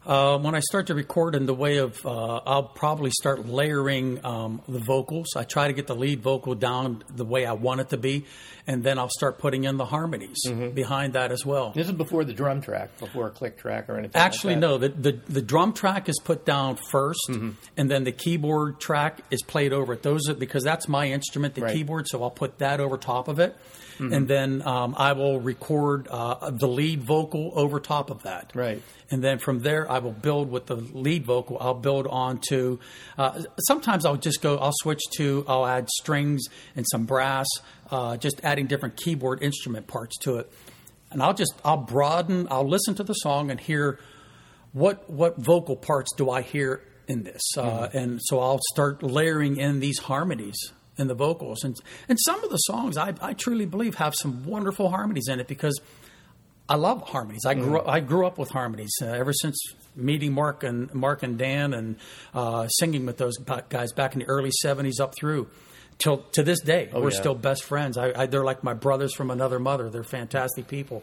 Uh, 0.09 0.39
when 0.39 0.55
I 0.55 0.61
start 0.61 0.87
to 0.87 0.95
record 0.95 1.35
in 1.35 1.45
the 1.45 1.53
way 1.53 1.77
of, 1.77 2.05
uh, 2.07 2.37
I'll 2.47 2.63
probably 2.63 3.11
start 3.11 3.47
layering 3.47 4.25
um, 4.25 4.63
the 4.67 4.79
vocals. 4.79 5.27
I 5.37 5.45
try 5.45 5.67
to 5.67 5.75
get 5.75 5.87
the 5.87 5.95
lead 5.95 6.23
vocal 6.23 6.55
down 6.55 7.05
the 7.15 7.27
way 7.27 7.45
I 7.45 7.53
want 7.53 7.83
it 7.83 7.91
to 7.91 7.99
be, 7.99 8.25
and 8.67 8.83
then 8.83 8.99
I'll 8.99 9.11
start 9.11 9.39
putting 9.39 9.65
in 9.65 9.77
the 9.77 9.85
harmonies 9.85 10.39
Mm-hmm. 10.47 10.71
behind 10.71 11.13
that 11.13 11.31
as 11.31 11.45
well. 11.45 11.73
This 11.75 11.89
is 11.89 11.93
before 11.93 12.25
the 12.25 12.33
drum 12.33 12.63
track, 12.63 12.99
before 12.99 13.27
a 13.27 13.31
click 13.31 13.59
track 13.59 13.91
or 13.91 13.99
anything. 13.99 14.19
Actually, 14.19 14.55
like 14.55 14.63
that. 14.63 14.67
no. 14.67 14.79
The, 14.79 14.89
the 14.89 15.13
the 15.29 15.43
drum 15.43 15.75
track 15.75 16.09
is 16.09 16.19
put 16.25 16.47
down 16.47 16.77
1st 16.91 17.15
Mm-hmm. 17.29 17.51
and 17.77 17.91
then 17.91 18.05
the 18.05 18.13
keyboard 18.13 18.81
track 18.81 19.21
is 19.31 19.43
played 19.43 19.75
over 19.75 19.93
it. 19.93 20.03
Those 20.03 20.27
are 20.31 20.35
because 20.35 20.65
that's 20.65 20.89
my 20.89 21.09
instrument, 21.11 21.55
the 21.55 21.61
Right. 21.61 21.75
Keyboard. 21.75 22.09
So 22.09 22.23
I'll 22.23 22.31
put 22.31 22.59
that 22.61 22.81
over 22.81 22.97
top 22.97 23.29
of 23.29 23.39
it, 23.39 23.55
and 23.99 24.29
then 24.29 24.63
um, 24.67 24.95
I 24.97 25.13
will 25.13 25.41
record 25.41 26.09
uh, 26.09 26.51
the 26.51 26.69
lead 26.69 27.03
vocal 27.03 27.53
over 27.55 27.81
top 27.81 28.11
of 28.11 28.23
that. 28.23 28.53
Right. 28.55 28.83
And 29.11 29.23
then 29.25 29.39
from 29.39 29.61
there, 29.61 29.91
I 29.91 29.99
will 29.99 30.13
build 30.13 30.51
with 30.51 30.67
the 30.67 30.77
lead 30.77 31.25
vocal. 31.25 31.57
I'll 31.61 31.75
build 31.75 32.07
onto. 32.07 32.79
Uh, 33.17 33.43
sometimes 33.61 34.05
I'll 34.05 34.17
just 34.17 34.43
go. 34.43 34.59
I'll 34.59 34.75
switch 34.83 35.01
to. 35.17 35.45
I'll 35.49 35.67
add 35.67 35.89
strings 36.01 36.45
and 36.77 36.87
some 36.91 37.07
brass, 37.07 37.47
uh, 37.91 38.17
just 38.17 38.41
adding 38.45 38.67
different 38.67 38.97
keyboard 38.97 39.43
instrument 39.43 39.87
parts 39.87 40.17
to 40.19 40.39
it. 40.39 40.53
And 41.11 41.23
I'll 41.23 41.35
just 41.35 41.55
I'll 41.65 41.79
broaden. 41.79 42.49
I'll 42.51 42.69
listen 42.69 42.95
to 42.97 43.03
the 43.03 43.15
song 43.15 43.51
and 43.51 43.59
hear 43.59 43.99
what 44.73 45.09
what 45.09 45.39
vocal 45.39 45.77
parts 45.77 46.11
do 46.17 46.31
I 46.31 46.43
hear 46.43 46.83
in 47.07 47.23
this, 47.23 47.41
uh, 47.57 47.89
and 47.95 48.21
so 48.23 48.39
I'll 48.39 48.61
start 48.73 49.03
layering 49.03 49.57
in 49.57 49.81
these 49.81 49.99
harmonies 49.99 50.73
in 50.99 51.09
the 51.09 51.15
vocals. 51.15 51.65
And 51.65 51.77
and 52.09 52.19
some 52.25 52.43
of 52.45 52.51
the 52.51 52.57
songs 52.57 52.97
I, 52.97 53.15
I 53.21 53.33
truly 53.35 53.67
believe 53.67 53.97
have 53.97 54.15
some 54.15 54.45
wonderful 54.45 54.91
harmonies 54.91 55.29
in 55.29 55.41
it 55.41 55.49
because. 55.49 55.81
I 56.71 56.75
love 56.75 57.01
harmonies. 57.09 57.47
I 57.47 57.55
grew 57.55 57.79
up, 57.79 57.89
I 57.89 58.01
grew 58.01 58.27
up 58.27 58.37
with 58.37 58.51
harmonies 58.51 58.91
uh, 59.01 59.07
ever 59.07 59.33
since 59.33 59.59
meeting 59.97 60.35
Mark 60.35 60.63
and 60.63 60.93
Mark 60.93 61.23
and 61.23 61.39
Dan 61.39 61.73
and 61.73 61.97
uh, 62.35 62.69
singing 62.69 63.07
with 63.07 63.17
those 63.17 63.39
guys 63.71 63.93
back 63.93 64.13
in 64.13 64.19
the 64.19 64.27
early 64.27 64.51
'70s 64.63 65.01
up 65.01 65.15
through 65.19 65.49
till 65.99 66.19
to 66.33 66.43
this 66.43 66.61
day. 66.61 66.89
We're 66.93 67.11
yeah. 67.11 67.17
still 67.17 67.35
best 67.35 67.65
friends. 67.65 67.99
I, 67.99 68.13
I, 68.15 68.27
they're 68.27 68.45
like 68.45 68.65
my 68.65 68.75
brothers 68.75 69.15
from 69.15 69.31
another 69.31 69.59
mother. 69.59 69.91
They're 69.91 70.05
fantastic 70.05 70.69
people. 70.69 71.03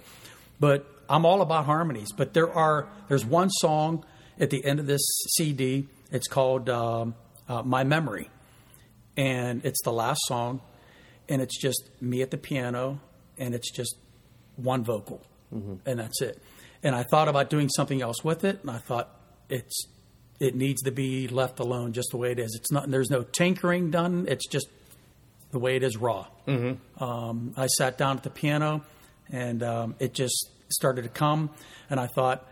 But 0.60 0.86
I'm 1.10 1.26
all 1.26 1.42
about 1.42 1.66
harmonies. 1.66 2.12
But 2.12 2.34
there 2.34 2.52
are 2.52 2.88
there's 3.08 3.26
one 3.26 3.50
song 3.50 4.06
at 4.40 4.50
the 4.50 4.64
end 4.66 4.80
of 4.80 4.88
this 4.88 5.02
CD. 5.38 5.88
It's 6.12 6.28
called 6.28 6.70
um, 6.70 7.16
uh, 7.48 7.62
"My 7.64 7.84
Memory," 7.84 8.30
and 9.18 9.64
it's 9.66 9.82
the 9.84 9.92
last 9.94 10.20
song, 10.28 10.62
and 11.30 11.42
it's 11.42 11.60
just 11.60 11.90
me 12.02 12.22
at 12.22 12.32
the 12.32 12.38
piano, 12.38 13.00
and 13.38 13.56
it's 13.56 13.72
just 13.72 13.96
one 14.56 14.84
vocal, 14.84 15.22
and 15.86 16.00
that's 16.00 16.22
it. 16.22 16.42
And 16.84 16.96
I 16.96 17.04
thought 17.04 17.28
about 17.28 17.50
doing 17.50 17.70
something 17.70 18.02
else 18.02 18.24
with 18.24 18.44
it, 18.44 18.60
and 18.62 18.70
I 18.72 18.78
thought 18.78 19.10
it's 19.50 19.88
it 20.40 20.54
needs 20.54 20.82
to 20.82 20.92
be 20.92 21.28
left 21.28 21.60
alone 21.60 21.94
just 21.94 22.10
the 22.12 22.18
way 22.18 22.32
it 22.32 22.40
is. 22.40 22.56
It's 22.60 22.72
not 22.72 22.90
there's 22.90 23.10
no 23.10 23.24
tinkering 23.24 23.92
done. 23.92 24.26
It's 24.28 24.48
just 24.48 24.68
the 25.52 25.60
way 25.60 25.76
it 25.76 25.84
is 25.84 25.98
raw. 25.98 26.28
Mm-hmm. 26.48 27.04
Um, 27.04 27.54
I 27.56 27.68
sat 27.68 27.98
down 27.98 28.18
at 28.18 28.24
the 28.24 28.30
piano, 28.30 28.84
and 29.32 29.64
um, 29.64 29.96
it 30.00 30.14
just 30.14 30.50
started 30.70 31.04
to 31.04 31.10
come, 31.10 31.50
and 31.90 32.00
I 32.00 32.08
thought. 32.08 32.48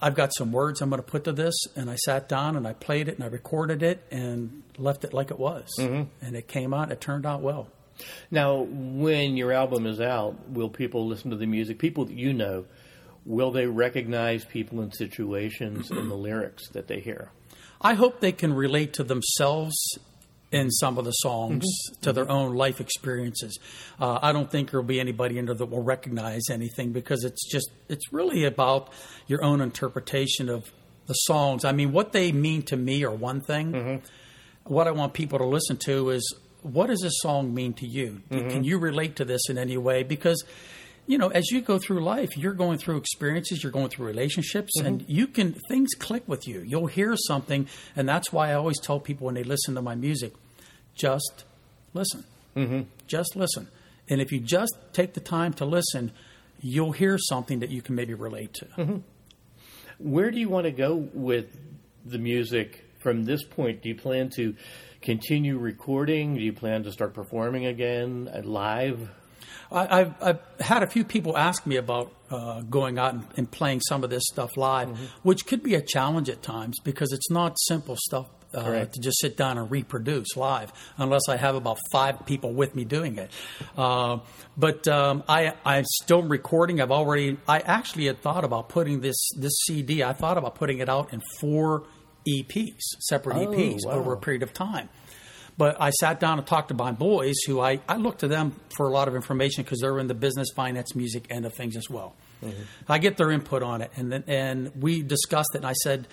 I've 0.00 0.14
got 0.14 0.34
some 0.34 0.52
words 0.52 0.80
I'm 0.80 0.90
going 0.90 1.02
to 1.02 1.06
put 1.06 1.24
to 1.24 1.32
this, 1.32 1.54
and 1.74 1.90
I 1.90 1.96
sat 1.96 2.28
down 2.28 2.56
and 2.56 2.66
I 2.66 2.74
played 2.74 3.08
it 3.08 3.14
and 3.16 3.24
I 3.24 3.28
recorded 3.28 3.82
it 3.82 4.04
and 4.10 4.62
left 4.78 5.04
it 5.04 5.14
like 5.14 5.30
it 5.30 5.38
was, 5.38 5.68
mm-hmm. 5.78 6.04
and 6.24 6.36
it 6.36 6.48
came 6.48 6.74
out. 6.74 6.92
It 6.92 7.00
turned 7.00 7.26
out 7.26 7.40
well. 7.40 7.68
Now, 8.30 8.56
when 8.58 9.36
your 9.36 9.52
album 9.52 9.86
is 9.86 10.00
out, 10.00 10.50
will 10.50 10.68
people 10.68 11.06
listen 11.06 11.30
to 11.30 11.36
the 11.36 11.46
music? 11.46 11.78
People 11.78 12.04
that 12.06 12.16
you 12.16 12.34
know, 12.34 12.66
will 13.24 13.50
they 13.50 13.66
recognize 13.66 14.44
people 14.44 14.82
in 14.82 14.92
situations 14.92 15.90
in 15.90 16.08
the 16.08 16.14
lyrics 16.28 16.68
that 16.70 16.88
they 16.88 17.00
hear? 17.00 17.30
I 17.80 17.94
hope 17.94 18.20
they 18.20 18.32
can 18.32 18.52
relate 18.52 18.94
to 18.94 19.04
themselves 19.04 19.74
in 20.56 20.70
some 20.70 20.98
of 20.98 21.04
the 21.04 21.12
songs, 21.12 21.64
mm-hmm. 21.64 22.00
to 22.02 22.12
their 22.12 22.30
own 22.30 22.54
life 22.54 22.80
experiences. 22.80 23.58
Uh, 24.00 24.18
I 24.22 24.32
don't 24.32 24.50
think 24.50 24.70
there'll 24.70 24.86
be 24.86 24.98
anybody 24.98 25.38
in 25.38 25.46
there 25.46 25.54
that 25.54 25.66
will 25.66 25.82
recognize 25.82 26.48
anything 26.50 26.92
because 26.92 27.24
it's 27.24 27.46
just, 27.48 27.70
it's 27.88 28.12
really 28.12 28.44
about 28.44 28.92
your 29.26 29.44
own 29.44 29.60
interpretation 29.60 30.48
of 30.48 30.64
the 31.06 31.14
songs. 31.14 31.64
I 31.64 31.72
mean, 31.72 31.92
what 31.92 32.12
they 32.12 32.32
mean 32.32 32.62
to 32.62 32.76
me 32.76 33.04
are 33.04 33.12
one 33.12 33.40
thing. 33.40 33.72
Mm-hmm. 33.72 34.72
What 34.72 34.88
I 34.88 34.90
want 34.90 35.12
people 35.12 35.38
to 35.38 35.46
listen 35.46 35.76
to 35.84 36.10
is 36.10 36.34
what 36.62 36.88
does 36.88 37.00
this 37.00 37.14
song 37.18 37.54
mean 37.54 37.74
to 37.74 37.86
you? 37.86 38.22
Mm-hmm. 38.30 38.48
Can 38.48 38.64
you 38.64 38.78
relate 38.78 39.16
to 39.16 39.24
this 39.24 39.42
in 39.48 39.58
any 39.58 39.76
way? 39.76 40.02
Because 40.02 40.42
you 41.06 41.18
know, 41.18 41.28
as 41.28 41.50
you 41.50 41.60
go 41.60 41.78
through 41.78 42.02
life, 42.02 42.36
you're 42.36 42.52
going 42.52 42.78
through 42.78 42.96
experiences, 42.96 43.62
you're 43.62 43.72
going 43.72 43.88
through 43.88 44.06
relationships, 44.06 44.72
and 44.80 45.04
you 45.06 45.28
can 45.28 45.54
things 45.68 45.90
click 45.98 46.24
with 46.26 46.48
you. 46.48 46.62
You'll 46.66 46.88
hear 46.88 47.14
something, 47.16 47.68
and 47.94 48.08
that's 48.08 48.32
why 48.32 48.50
I 48.50 48.54
always 48.54 48.80
tell 48.80 48.98
people 48.98 49.26
when 49.26 49.36
they 49.36 49.44
listen 49.44 49.76
to 49.76 49.82
my 49.82 49.94
music, 49.94 50.32
just 50.96 51.44
listen, 51.94 52.24
mm-hmm. 52.56 52.82
just 53.06 53.36
listen. 53.36 53.68
And 54.08 54.20
if 54.20 54.32
you 54.32 54.40
just 54.40 54.74
take 54.92 55.14
the 55.14 55.20
time 55.20 55.52
to 55.54 55.64
listen, 55.64 56.12
you'll 56.60 56.92
hear 56.92 57.18
something 57.18 57.60
that 57.60 57.70
you 57.70 57.82
can 57.82 57.94
maybe 57.94 58.14
relate 58.14 58.54
to. 58.54 59.02
Where 59.98 60.30
do 60.30 60.38
you 60.38 60.48
want 60.48 60.64
to 60.64 60.72
go 60.72 60.94
with 60.94 61.46
the 62.04 62.18
music 62.18 62.84
from 62.98 63.24
this 63.24 63.44
point? 63.44 63.82
Do 63.82 63.88
you 63.88 63.94
plan 63.94 64.30
to 64.36 64.54
continue 65.00 65.58
recording? 65.58 66.34
Do 66.34 66.40
you 66.42 66.52
plan 66.52 66.82
to 66.84 66.92
start 66.92 67.14
performing 67.14 67.66
again 67.66 68.28
uh, 68.32 68.42
live? 68.42 69.10
I, 69.70 70.00
I've, 70.00 70.22
I've 70.22 70.40
had 70.60 70.82
a 70.82 70.86
few 70.86 71.04
people 71.04 71.36
ask 71.36 71.66
me 71.66 71.76
about 71.76 72.12
uh, 72.30 72.60
going 72.62 72.98
out 72.98 73.14
and, 73.14 73.26
and 73.36 73.50
playing 73.50 73.80
some 73.80 74.04
of 74.04 74.10
this 74.10 74.22
stuff 74.30 74.56
live, 74.56 74.96
which 75.22 75.46
could 75.46 75.62
be 75.62 75.74
a 75.74 75.80
challenge 75.80 76.28
at 76.28 76.42
times 76.42 76.78
because 76.82 77.12
it's 77.12 77.30
not 77.30 77.56
simple 77.58 77.96
stuff 77.98 78.26
uh, 78.54 78.84
to 78.84 79.00
just 79.00 79.18
sit 79.20 79.36
down 79.36 79.58
and 79.58 79.70
reproduce 79.70 80.36
live, 80.36 80.72
unless 80.98 81.22
I 81.28 81.36
have 81.36 81.54
about 81.54 81.78
five 81.92 82.24
people 82.26 82.52
with 82.52 82.74
me 82.74 82.84
doing 82.84 83.18
it. 83.18 83.30
Uh, 83.76 84.18
but 84.56 84.86
um, 84.88 85.22
I, 85.28 85.54
I'm 85.64 85.84
still 86.02 86.22
recording. 86.22 86.80
I've 86.80 86.90
already. 86.92 87.36
I 87.48 87.58
actually 87.60 88.06
had 88.06 88.20
thought 88.22 88.44
about 88.44 88.68
putting 88.68 89.00
this 89.00 89.16
this 89.38 89.52
CD. 89.66 90.02
I 90.02 90.12
thought 90.12 90.38
about 90.38 90.54
putting 90.54 90.78
it 90.78 90.88
out 90.88 91.12
in 91.12 91.20
four 91.40 91.84
EPs, 92.28 92.80
separate 93.00 93.36
Oh, 93.36 93.46
EPs, 93.48 93.80
wow. 93.84 93.92
over 93.92 94.12
a 94.12 94.16
period 94.16 94.42
of 94.42 94.52
time. 94.52 94.88
But 95.58 95.80
I 95.80 95.88
sat 95.88 96.20
down 96.20 96.36
and 96.38 96.46
talked 96.46 96.68
to 96.68 96.74
my 96.74 96.92
boys, 96.92 97.34
who 97.46 97.60
I, 97.60 97.80
I 97.88 97.96
look 97.96 98.18
to 98.18 98.28
them 98.28 98.54
for 98.76 98.86
a 98.86 98.90
lot 98.90 99.08
of 99.08 99.14
information 99.14 99.64
because 99.64 99.80
they're 99.80 99.98
in 99.98 100.06
the 100.06 100.12
business, 100.14 100.48
finance, 100.54 100.94
music 100.94 101.28
end 101.30 101.46
of 101.46 101.54
things 101.54 101.76
as 101.76 101.88
well. 101.88 102.14
I 102.86 102.98
get 102.98 103.16
their 103.16 103.30
input 103.30 103.62
on 103.62 103.80
it, 103.80 103.90
and 103.96 104.12
then, 104.12 104.24
and 104.26 104.70
we 104.82 105.02
discussed 105.02 105.54
it. 105.54 105.58
And 105.58 105.66
I 105.66 105.72
said, 105.72 106.06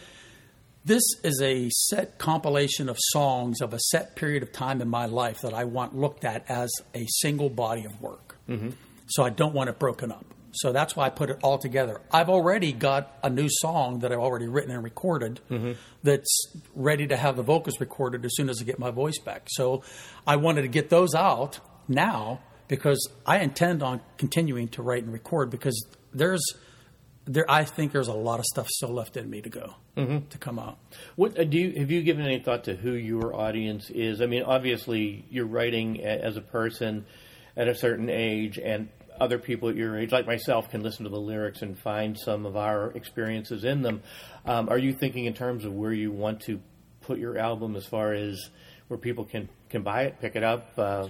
"This 0.86 1.04
is 1.24 1.42
a 1.42 1.70
set 1.70 2.18
compilation 2.18 2.90
of 2.90 2.98
songs 3.00 3.62
of 3.62 3.74
a 3.74 3.80
set 3.80 4.16
period 4.16 4.44
of 4.44 4.52
time 4.52 4.82
in 4.82 4.90
my 4.90 5.06
life 5.06 5.42
that 5.42 5.54
I 5.54 5.64
want 5.66 5.96
looked 5.96 6.26
at 6.26 6.50
as 6.50 6.72
a 6.94 7.06
single 7.08 7.50
body 7.50 7.86
of 7.86 8.02
work. 8.02 8.38
Mm-hmm. 8.50 8.70
So 9.08 9.24
I 9.24 9.30
don't 9.30 9.54
want 9.54 9.70
it 9.70 9.80
broken 9.80 10.12
up. 10.12 10.26
So 10.56 10.72
that's 10.72 10.96
why 10.96 11.08
I 11.08 11.10
put 11.10 11.30
it 11.30 11.40
all 11.42 11.58
together. 11.58 12.00
I've 12.12 12.30
already 12.30 12.74
got 12.74 13.18
a 13.24 13.30
new 13.30 13.48
song 13.50 14.00
that 14.00 14.12
I've 14.12 14.20
already 14.20 14.48
written 14.48 14.72
and 14.72 14.84
recorded 14.84 15.40
mm-hmm. 15.50 15.72
that's 16.04 16.48
ready 16.76 17.08
to 17.08 17.18
have 17.18 17.38
the 17.38 17.44
vocals 17.44 17.80
recorded 17.80 18.24
as 18.24 18.36
soon 18.36 18.50
as 18.50 18.62
I 18.62 18.64
get 18.64 18.78
my 18.78 18.92
voice 18.92 19.18
back. 19.18 19.48
So 19.50 19.84
I 20.28 20.36
wanted 20.36 20.62
to 20.62 20.68
get 20.68 20.90
those 20.90 21.16
out 21.16 21.60
now 21.88 22.42
because 22.68 23.10
I 23.26 23.40
intend 23.40 23.82
on 23.82 24.02
continuing 24.18 24.68
to 24.70 24.84
write 24.84 25.04
and 25.04 25.12
record 25.12 25.50
because 25.50 25.88
there's 26.14 26.44
there 27.26 27.50
I 27.50 27.64
think 27.64 27.92
there's 27.92 28.08
a 28.08 28.14
lot 28.14 28.40
of 28.40 28.46
stuff 28.46 28.68
still 28.68 28.90
left 28.90 29.18
in 29.18 29.30
me 29.30 29.42
to 29.42 29.50
go 29.50 29.76
to 30.30 30.38
come 30.38 30.60
out. 30.60 30.78
What 31.16 31.40
uh, 31.40 31.44
do 31.44 31.58
you 31.58 31.80
have 31.80 31.92
you 31.92 32.02
given 32.02 32.26
any 32.26 32.40
thought 32.40 32.66
to 32.66 32.76
who 32.76 32.92
your 32.92 33.36
audience 33.36 33.90
is? 33.90 34.22
I 34.22 34.26
mean, 34.26 34.44
obviously, 34.44 35.26
you're 35.30 35.46
writing 35.46 36.04
as 36.04 36.38
a 36.38 36.42
person 36.42 37.06
at 37.56 37.68
a 37.68 37.76
certain 37.76 38.10
age, 38.10 38.58
and 38.58 38.90
other 39.22 39.38
people 39.38 39.70
at 39.70 39.76
your 39.76 39.98
age, 39.98 40.12
like 40.12 40.26
myself, 40.26 40.70
can 40.70 40.82
listen 40.82 41.04
to 41.04 41.10
the 41.10 41.20
lyrics 41.20 41.62
and 41.62 41.78
find 41.78 42.18
some 42.18 42.46
of 42.46 42.58
our 42.58 42.92
experiences 42.92 43.64
in 43.64 43.82
them. 43.82 44.02
Um, 44.46 44.70
are 44.70 44.78
you 44.78 44.94
thinking 44.94 45.26
in 45.26 45.34
terms 45.34 45.66
of 45.66 45.74
where 45.74 45.94
you 45.94 46.12
want 46.12 46.42
to 46.42 46.60
put 47.02 47.20
your 47.20 47.38
album, 47.38 47.76
as 47.76 47.86
far 47.86 48.14
as 48.14 48.50
where 48.88 48.98
people 48.98 49.26
can 49.26 49.50
can 49.70 49.82
buy 49.82 50.04
it, 50.04 50.20
pick 50.20 50.36
it 50.36 50.44
up, 50.44 50.72
uh, 50.78 51.08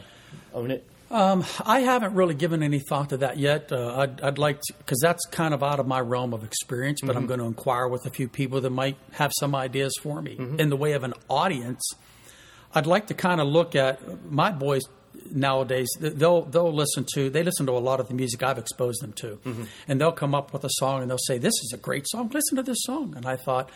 own 0.54 0.71
it? 0.71 0.86
Um, 1.12 1.46
I 1.63 1.82
haven't 1.82 2.16
really 2.16 2.34
given 2.34 2.63
any 2.63 2.80
thought 2.80 3.10
to 3.10 3.18
that 3.18 3.38
yet. 3.38 3.72
Uh, 3.72 3.96
I'd, 4.00 4.22
I'd 4.22 4.38
like 4.39 4.60
to, 4.62 4.74
because 4.80 5.00
that's 5.00 5.24
kind 5.28 5.54
of 5.54 5.62
out 5.62 5.80
of 5.80 5.86
my 5.86 6.00
realm 6.00 6.34
of 6.34 6.44
experience, 6.44 7.02
but 7.02 7.16
I'm 7.16 7.28
going 7.28 7.39
to 7.39 7.46
inquire 7.46 7.88
with 7.88 8.06
a 8.08 8.10
few 8.10 8.28
people 8.28 8.62
that 8.62 8.72
might 8.72 8.98
have 9.12 9.32
some 9.39 9.54
ideas 9.54 9.94
for 10.02 10.22
me. 10.22 10.36
In 10.58 10.70
the 10.70 10.78
way 10.78 10.94
of 10.94 11.04
an 11.04 11.13
audience, 11.30 11.88
I'd 12.74 12.88
like 12.88 13.08
to 13.08 13.13
kind 13.13 13.39
of 13.39 13.48
look 13.48 13.76
at 13.76 14.32
my 14.32 14.52
boys 14.52 14.82
nowadays. 15.32 15.88
They'll 16.00 16.42
they'll 16.44 16.74
listen 16.74 17.06
to 17.13 17.30
they 17.30 17.44
listen 17.44 17.68
to 17.68 17.74
a 17.74 17.80
lot 17.80 18.00
of 18.00 18.08
the 18.08 18.16
music 18.16 18.42
I've 18.42 18.58
exposed 18.58 19.02
them 19.04 19.13
to, 19.13 19.39
and 19.88 20.02
they'll 20.02 20.12
come 20.12 20.34
up 20.34 20.52
with 20.54 20.63
a 20.63 20.70
song 20.72 21.02
and 21.04 21.12
they'll 21.12 21.18
say, 21.20 21.38
"This 21.38 21.54
is 21.54 21.72
a 21.76 21.78
great 21.78 22.08
song. 22.10 22.30
Listen 22.34 22.56
to 22.56 22.63
this 22.63 22.82
song." 22.82 23.13
And 23.16 23.26
I 23.28 23.36
thought. 23.36 23.70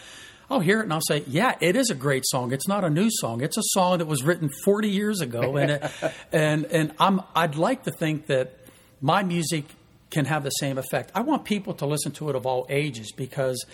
I'll 0.50 0.62
hear 0.62 0.80
it 0.80 0.84
and 0.84 0.94
I'll 0.94 1.02
say, 1.02 1.24
"Yeah, 1.28 1.56
it 1.60 1.76
is 1.76 1.90
a 1.90 1.96
great 1.96 2.24
song. 2.26 2.54
It's 2.54 2.68
not 2.68 2.84
a 2.84 2.90
new 2.90 3.10
song. 3.12 3.42
It's 3.42 3.58
a 3.58 3.64
song 3.74 3.98
that 3.98 4.06
was 4.08 4.24
written 4.24 4.50
40 4.64 4.90
years 4.90 5.20
ago." 5.22 5.58
And 5.58 5.72
it, 5.72 5.92
and 6.32 6.66
and 6.66 6.94
I'm 7.00 7.22
I'd 7.36 7.56
like 7.56 7.84
to 7.84 7.92
think 7.92 8.28
that 8.28 8.54
my 9.02 9.24
music 9.24 9.66
can 10.10 10.26
have 10.26 10.44
the 10.44 10.50
same 10.52 10.78
effect. 10.78 11.12
I 11.14 11.22
want 11.22 11.44
people 11.44 11.74
to 11.76 11.86
listen 11.86 12.12
to 12.14 12.30
it 12.30 12.36
of 12.36 12.46
all 12.46 12.66
ages 12.70 13.12
because 13.12 13.66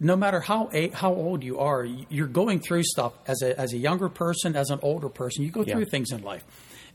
no 0.00 0.16
matter 0.16 0.40
how 0.40 0.68
how 0.94 1.14
old 1.14 1.44
you 1.44 1.58
are, 1.60 1.84
you're 1.84 2.26
going 2.26 2.58
through 2.60 2.82
stuff 2.82 3.12
as 3.28 3.40
a 3.42 3.58
as 3.60 3.72
a 3.72 3.78
younger 3.78 4.08
person, 4.08 4.56
as 4.56 4.70
an 4.70 4.80
older 4.82 5.08
person. 5.08 5.44
You 5.44 5.50
go 5.50 5.62
through 5.62 5.80
Yeah. 5.80 5.90
things 5.90 6.10
in 6.10 6.22
life, 6.22 6.42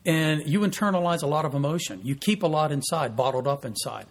and 0.06 0.45
you 0.45 0.60
internalize 0.62 1.23
a 1.23 1.28
lot 1.28 1.45
of 1.45 1.54
emotion. 1.54 2.01
You 2.04 2.15
keep 2.15 2.43
a 2.43 2.47
lot 2.47 2.71
inside, 2.73 3.15
bottled 3.15 3.47
up 3.47 3.63
inside. 3.63 4.08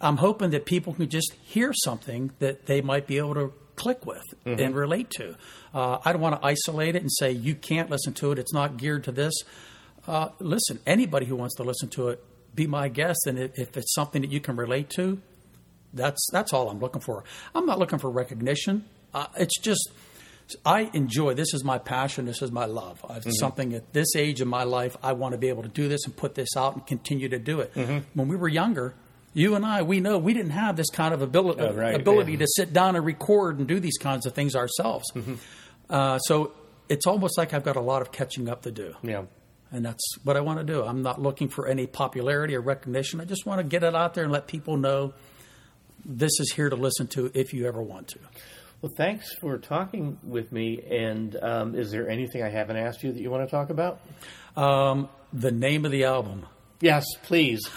I'm 0.00 0.16
hoping 0.18 0.50
that 0.50 0.64
people 0.64 0.94
can 0.94 1.08
just 1.10 1.32
hear 1.44 1.72
something 1.74 2.30
that 2.38 2.66
they 2.66 2.80
might 2.80 3.06
be 3.08 3.18
able 3.18 3.34
to 3.34 3.52
click 3.78 4.04
with 4.04 4.24
and 4.44 4.74
relate 4.74 5.10
to. 5.10 5.36
Uh, 5.72 5.98
I 6.04 6.12
don't 6.12 6.20
want 6.20 6.40
to 6.40 6.46
isolate 6.46 6.96
it 6.96 7.02
and 7.02 7.10
say 7.10 7.30
you 7.30 7.54
can't 7.54 7.88
listen 7.88 8.12
to 8.14 8.32
it. 8.32 8.38
It's 8.38 8.52
not 8.52 8.76
geared 8.76 9.04
to 9.04 9.12
this. 9.12 9.34
Uh, 10.06 10.28
listen, 10.40 10.80
anybody 10.86 11.26
who 11.26 11.36
wants 11.36 11.54
to 11.56 11.62
listen 11.62 11.88
to 11.90 12.08
it, 12.08 12.22
be 12.54 12.66
my 12.66 12.88
guest, 12.88 13.20
and 13.26 13.38
if 13.38 13.52
if 13.58 13.76
it's 13.76 13.94
something 13.94 14.22
that 14.22 14.30
you 14.32 14.40
can 14.40 14.56
relate 14.56 14.90
to, 14.90 15.20
that's 15.94 16.26
that's 16.32 16.52
all 16.52 16.68
I'm 16.70 16.80
looking 16.80 17.00
for. 17.00 17.24
I'm 17.54 17.66
not 17.66 17.78
looking 17.78 17.98
for 17.98 18.10
recognition. 18.10 18.84
Uh, 19.14 19.26
it's 19.38 19.58
just 19.60 19.92
I 20.64 20.90
enjoy. 20.94 21.34
This 21.34 21.52
is 21.54 21.62
my 21.62 21.78
passion. 21.78 22.24
This 22.24 22.42
is 22.42 22.50
my 22.50 22.64
love. 22.64 23.04
I've 23.08 23.24
something 23.38 23.74
at 23.74 23.92
this 23.92 24.16
age 24.16 24.40
in 24.40 24.48
my 24.48 24.64
life. 24.64 24.96
I 25.02 25.12
want 25.12 25.32
to 25.32 25.38
be 25.38 25.48
able 25.48 25.62
to 25.62 25.68
do 25.68 25.88
this 25.88 26.04
and 26.04 26.16
put 26.16 26.34
this 26.34 26.56
out 26.56 26.74
and 26.74 26.86
continue 26.86 27.28
to 27.28 27.38
do 27.38 27.60
it. 27.60 27.72
When 28.14 28.28
we 28.28 28.36
were 28.36 28.48
younger, 28.48 28.94
you 29.38 29.54
and 29.54 29.64
I, 29.64 29.82
we 29.82 30.00
know 30.00 30.18
we 30.18 30.34
didn't 30.34 30.50
have 30.52 30.76
this 30.76 30.90
kind 30.90 31.14
of 31.14 31.22
ability 31.22 31.60
Oh, 31.62 31.72
right, 31.72 31.94
ability 31.94 32.32
yeah. 32.32 32.38
to 32.40 32.46
sit 32.48 32.72
down 32.72 32.96
and 32.96 33.04
record 33.04 33.58
and 33.58 33.66
do 33.68 33.78
these 33.80 33.96
kinds 33.98 34.26
of 34.26 34.34
things 34.34 34.54
ourselves. 34.56 35.04
Uh, 35.88 36.18
so 36.18 36.52
it's 36.88 37.06
almost 37.06 37.38
like 37.38 37.54
I've 37.54 37.64
got 37.64 37.76
a 37.76 37.80
lot 37.80 38.02
of 38.02 38.12
catching 38.12 38.48
up 38.48 38.62
to 38.62 38.70
do. 38.70 38.94
Yeah. 39.02 39.24
And 39.70 39.84
that's 39.84 40.02
what 40.24 40.36
I 40.36 40.40
want 40.40 40.58
to 40.60 40.64
do. 40.64 40.82
I'm 40.82 41.02
not 41.02 41.20
looking 41.20 41.48
for 41.48 41.66
any 41.68 41.86
popularity 41.86 42.54
or 42.56 42.60
recognition. 42.62 43.20
I 43.20 43.24
just 43.24 43.44
want 43.46 43.60
to 43.60 43.64
get 43.64 43.82
it 43.82 43.94
out 43.94 44.14
there 44.14 44.24
and 44.24 44.32
let 44.32 44.46
people 44.46 44.76
know 44.78 45.12
this 46.04 46.32
is 46.40 46.52
here 46.54 46.70
to 46.70 46.76
listen 46.76 47.06
to 47.08 47.30
if 47.34 47.52
you 47.52 47.66
ever 47.66 47.82
want 47.82 48.08
to. 48.08 48.18
Well, 48.80 48.92
thanks 48.96 49.34
for 49.40 49.58
talking 49.58 50.18
with 50.22 50.52
me. 50.52 50.80
And 50.90 51.36
um, 51.42 51.74
is 51.74 51.90
there 51.90 52.08
anything 52.08 52.42
I 52.42 52.48
haven't 52.48 52.76
asked 52.76 53.02
you 53.02 53.12
that 53.12 53.20
you 53.20 53.30
want 53.30 53.46
to 53.46 53.50
talk 53.50 53.68
about? 53.70 54.00
Um, 54.56 55.08
the 55.32 55.50
name 55.50 55.84
of 55.84 55.90
the 55.90 56.04
album. 56.04 56.46
Yes, 56.80 57.04
please. 57.24 57.60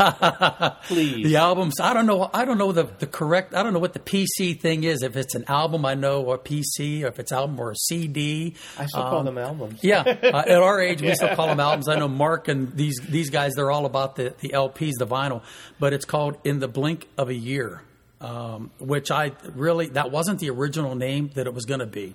please. 0.86 1.26
The 1.26 1.36
albums. 1.38 1.80
I 1.80 1.94
don't 1.94 2.06
know. 2.06 2.30
I 2.32 2.46
don't 2.46 2.60
know 2.60 2.72
the, 2.72 2.84
the 2.84 3.08
correct. 3.08 3.56
I 3.56 3.64
don't 3.64 3.74
know 3.74 3.80
what 3.80 3.94
the 3.94 4.00
PC 4.00 4.60
thing 4.62 4.84
is. 4.84 5.02
If 5.02 5.16
it's 5.16 5.34
an 5.34 5.46
album, 5.48 5.86
I 5.86 5.96
know, 5.96 6.22
or 6.22 6.38
PC, 6.38 7.04
or 7.04 7.08
if 7.08 7.20
it's 7.20 7.32
album 7.32 7.60
or 7.60 7.72
a 7.72 7.76
CD. 7.76 8.56
I 8.78 8.86
still 8.86 9.02
call 9.02 9.24
them 9.24 9.40
albums. 9.40 9.80
Yeah, 9.82 10.02
uh, 10.02 10.04
at 10.48 10.62
our 10.62 10.80
age, 10.80 11.02
we 11.02 11.14
still 11.16 11.36
call 11.36 11.48
them 11.48 11.60
albums. 11.60 11.90
I 11.90 11.98
know 11.98 12.08
Mark 12.08 12.48
and 12.48 12.76
these 12.76 13.00
these 13.10 13.32
guys. 13.32 13.54
They're 13.56 13.72
all 13.72 13.88
about 13.88 14.18
the 14.18 14.36
the 14.40 14.50
LPs, 14.50 14.94
the 15.00 15.08
vinyl, 15.08 15.42
but 15.80 15.94
it's 15.94 16.06
called 16.06 16.38
"In 16.44 16.60
the 16.60 16.68
Blink 16.68 17.08
of 17.18 17.30
a 17.30 17.36
Year," 17.36 17.82
um, 18.20 18.70
which 18.78 19.10
I 19.10 19.32
really 19.56 19.88
that 19.90 20.12
wasn't 20.12 20.40
the 20.40 20.52
original 20.52 20.94
name 20.94 21.32
that 21.34 21.48
it 21.48 21.56
was 21.56 21.66
going 21.66 21.80
to 21.80 21.88
be, 21.88 22.14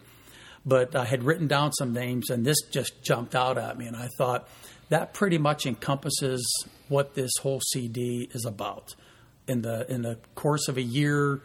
but 0.64 0.94
I 0.94 1.04
had 1.04 1.24
written 1.24 1.48
down 1.48 1.72
some 1.72 1.92
names, 1.92 2.30
and 2.30 2.46
this 2.46 2.58
just 2.70 3.02
jumped 3.02 3.34
out 3.34 3.58
at 3.58 3.76
me, 3.76 3.88
and 3.88 3.96
I 3.96 4.08
thought 4.16 4.48
that 4.88 5.14
pretty 5.14 5.38
much 5.38 5.66
encompasses 5.66 6.44
what 6.88 7.14
this 7.14 7.32
whole 7.42 7.60
CD 7.60 8.28
is 8.32 8.44
about. 8.44 8.94
In 9.48 9.62
the 9.62 9.90
in 9.92 10.02
the 10.02 10.18
course 10.34 10.68
of 10.68 10.76
a 10.76 10.82
year 10.82 11.40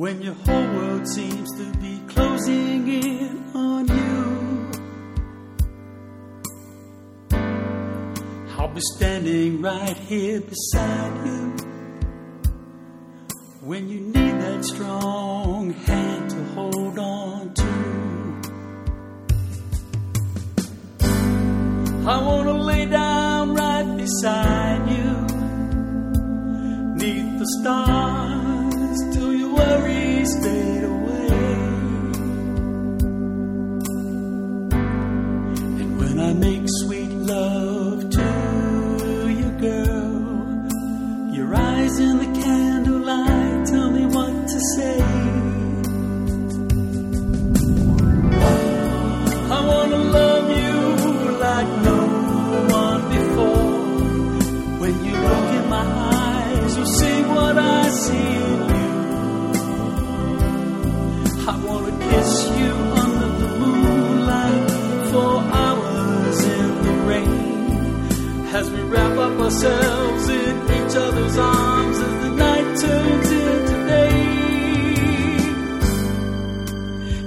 When 0.00 0.22
your 0.22 0.32
whole 0.32 0.68
world 0.76 1.06
seems 1.06 1.50
to 1.58 1.72
be 1.76 2.00
closing 2.08 2.88
in 2.88 3.44
on 3.54 3.86
you. 3.86 4.70
I'll 8.56 8.68
be 8.68 8.80
standing 8.96 9.60
right 9.60 9.98
here 9.98 10.40
beside 10.40 11.26
you. 11.26 11.54
When 13.60 13.90
you 13.90 14.00
need 14.00 14.40
that 14.40 14.64
strong 14.64 15.74
hand 15.74 16.30
to 16.30 16.44
hold 16.54 16.98
on 16.98 17.52
to. 17.52 17.72
I 22.08 22.22
wanna 22.22 22.54
lay 22.54 22.86
down 22.86 23.54
right 23.54 23.96
beside 23.98 24.88
you, 24.96 25.26
neath 26.96 27.38
the 27.38 27.46
stars, 27.60 27.99
ourselves 69.50 70.28
in 70.28 70.56
each 70.78 70.96
other's 70.96 71.36
arms 71.36 71.98
as 71.98 72.22
the 72.22 72.30
night 72.30 72.78
turns 72.80 73.30
into 73.32 73.76
day. 73.94 74.18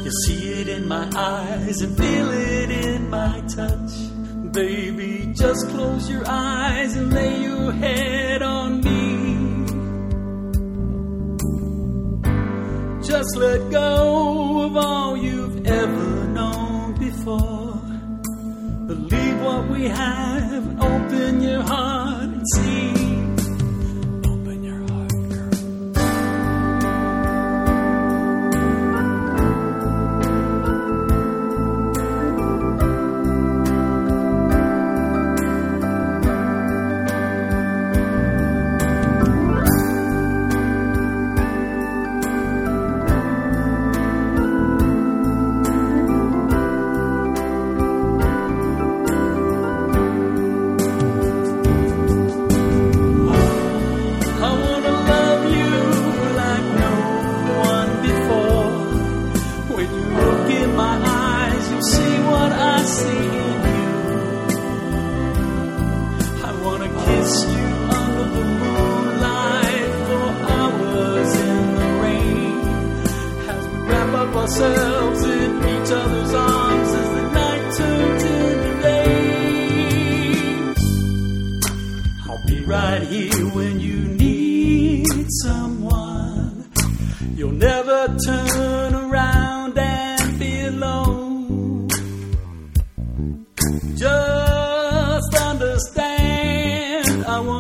You'll 0.03 0.19
see 0.25 0.43
it 0.61 0.67
in 0.69 0.87
my 0.87 1.05
eyes 1.17 1.81
and 1.81 1.97
feel 1.97 2.31
it 2.31 2.71
in 2.71 3.09
my 3.09 3.41
touch. 3.53 3.91
Baby, 4.53 5.33
just 5.35 5.67
close 5.71 6.09
your 6.09 6.23
eyes 6.25 6.95
and 6.95 7.11
lay 7.11 7.41
your 7.41 7.73
head 7.73 8.41
on 8.41 8.79
me. 8.87 9.03
Just 13.05 13.35
let 13.35 13.69
go 13.69 14.63
of 14.65 14.77
all 14.77 15.17
you've 15.17 15.67
ever 15.67 16.27
known 16.29 16.93
before. 16.97 17.81
Believe 18.87 19.41
what 19.41 19.67
we 19.67 19.89
have 19.89 20.12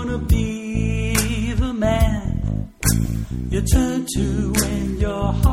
gonna 0.03 0.17
be 0.17 1.53
the 1.53 1.73
man 1.73 2.69
you 3.49 3.61
turn 3.61 4.05
to 4.13 4.51
when 4.51 4.97
your 4.99 5.31
heart 5.31 5.52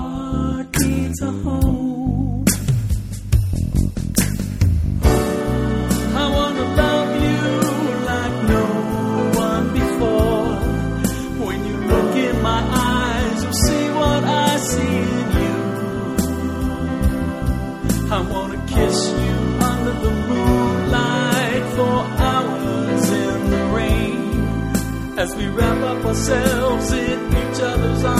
we 25.40 25.48
wrap 25.48 25.82
up 25.82 26.04
ourselves 26.04 26.92
in 26.92 27.28
each 27.28 27.60
other's 27.62 28.04
arms. 28.04 28.19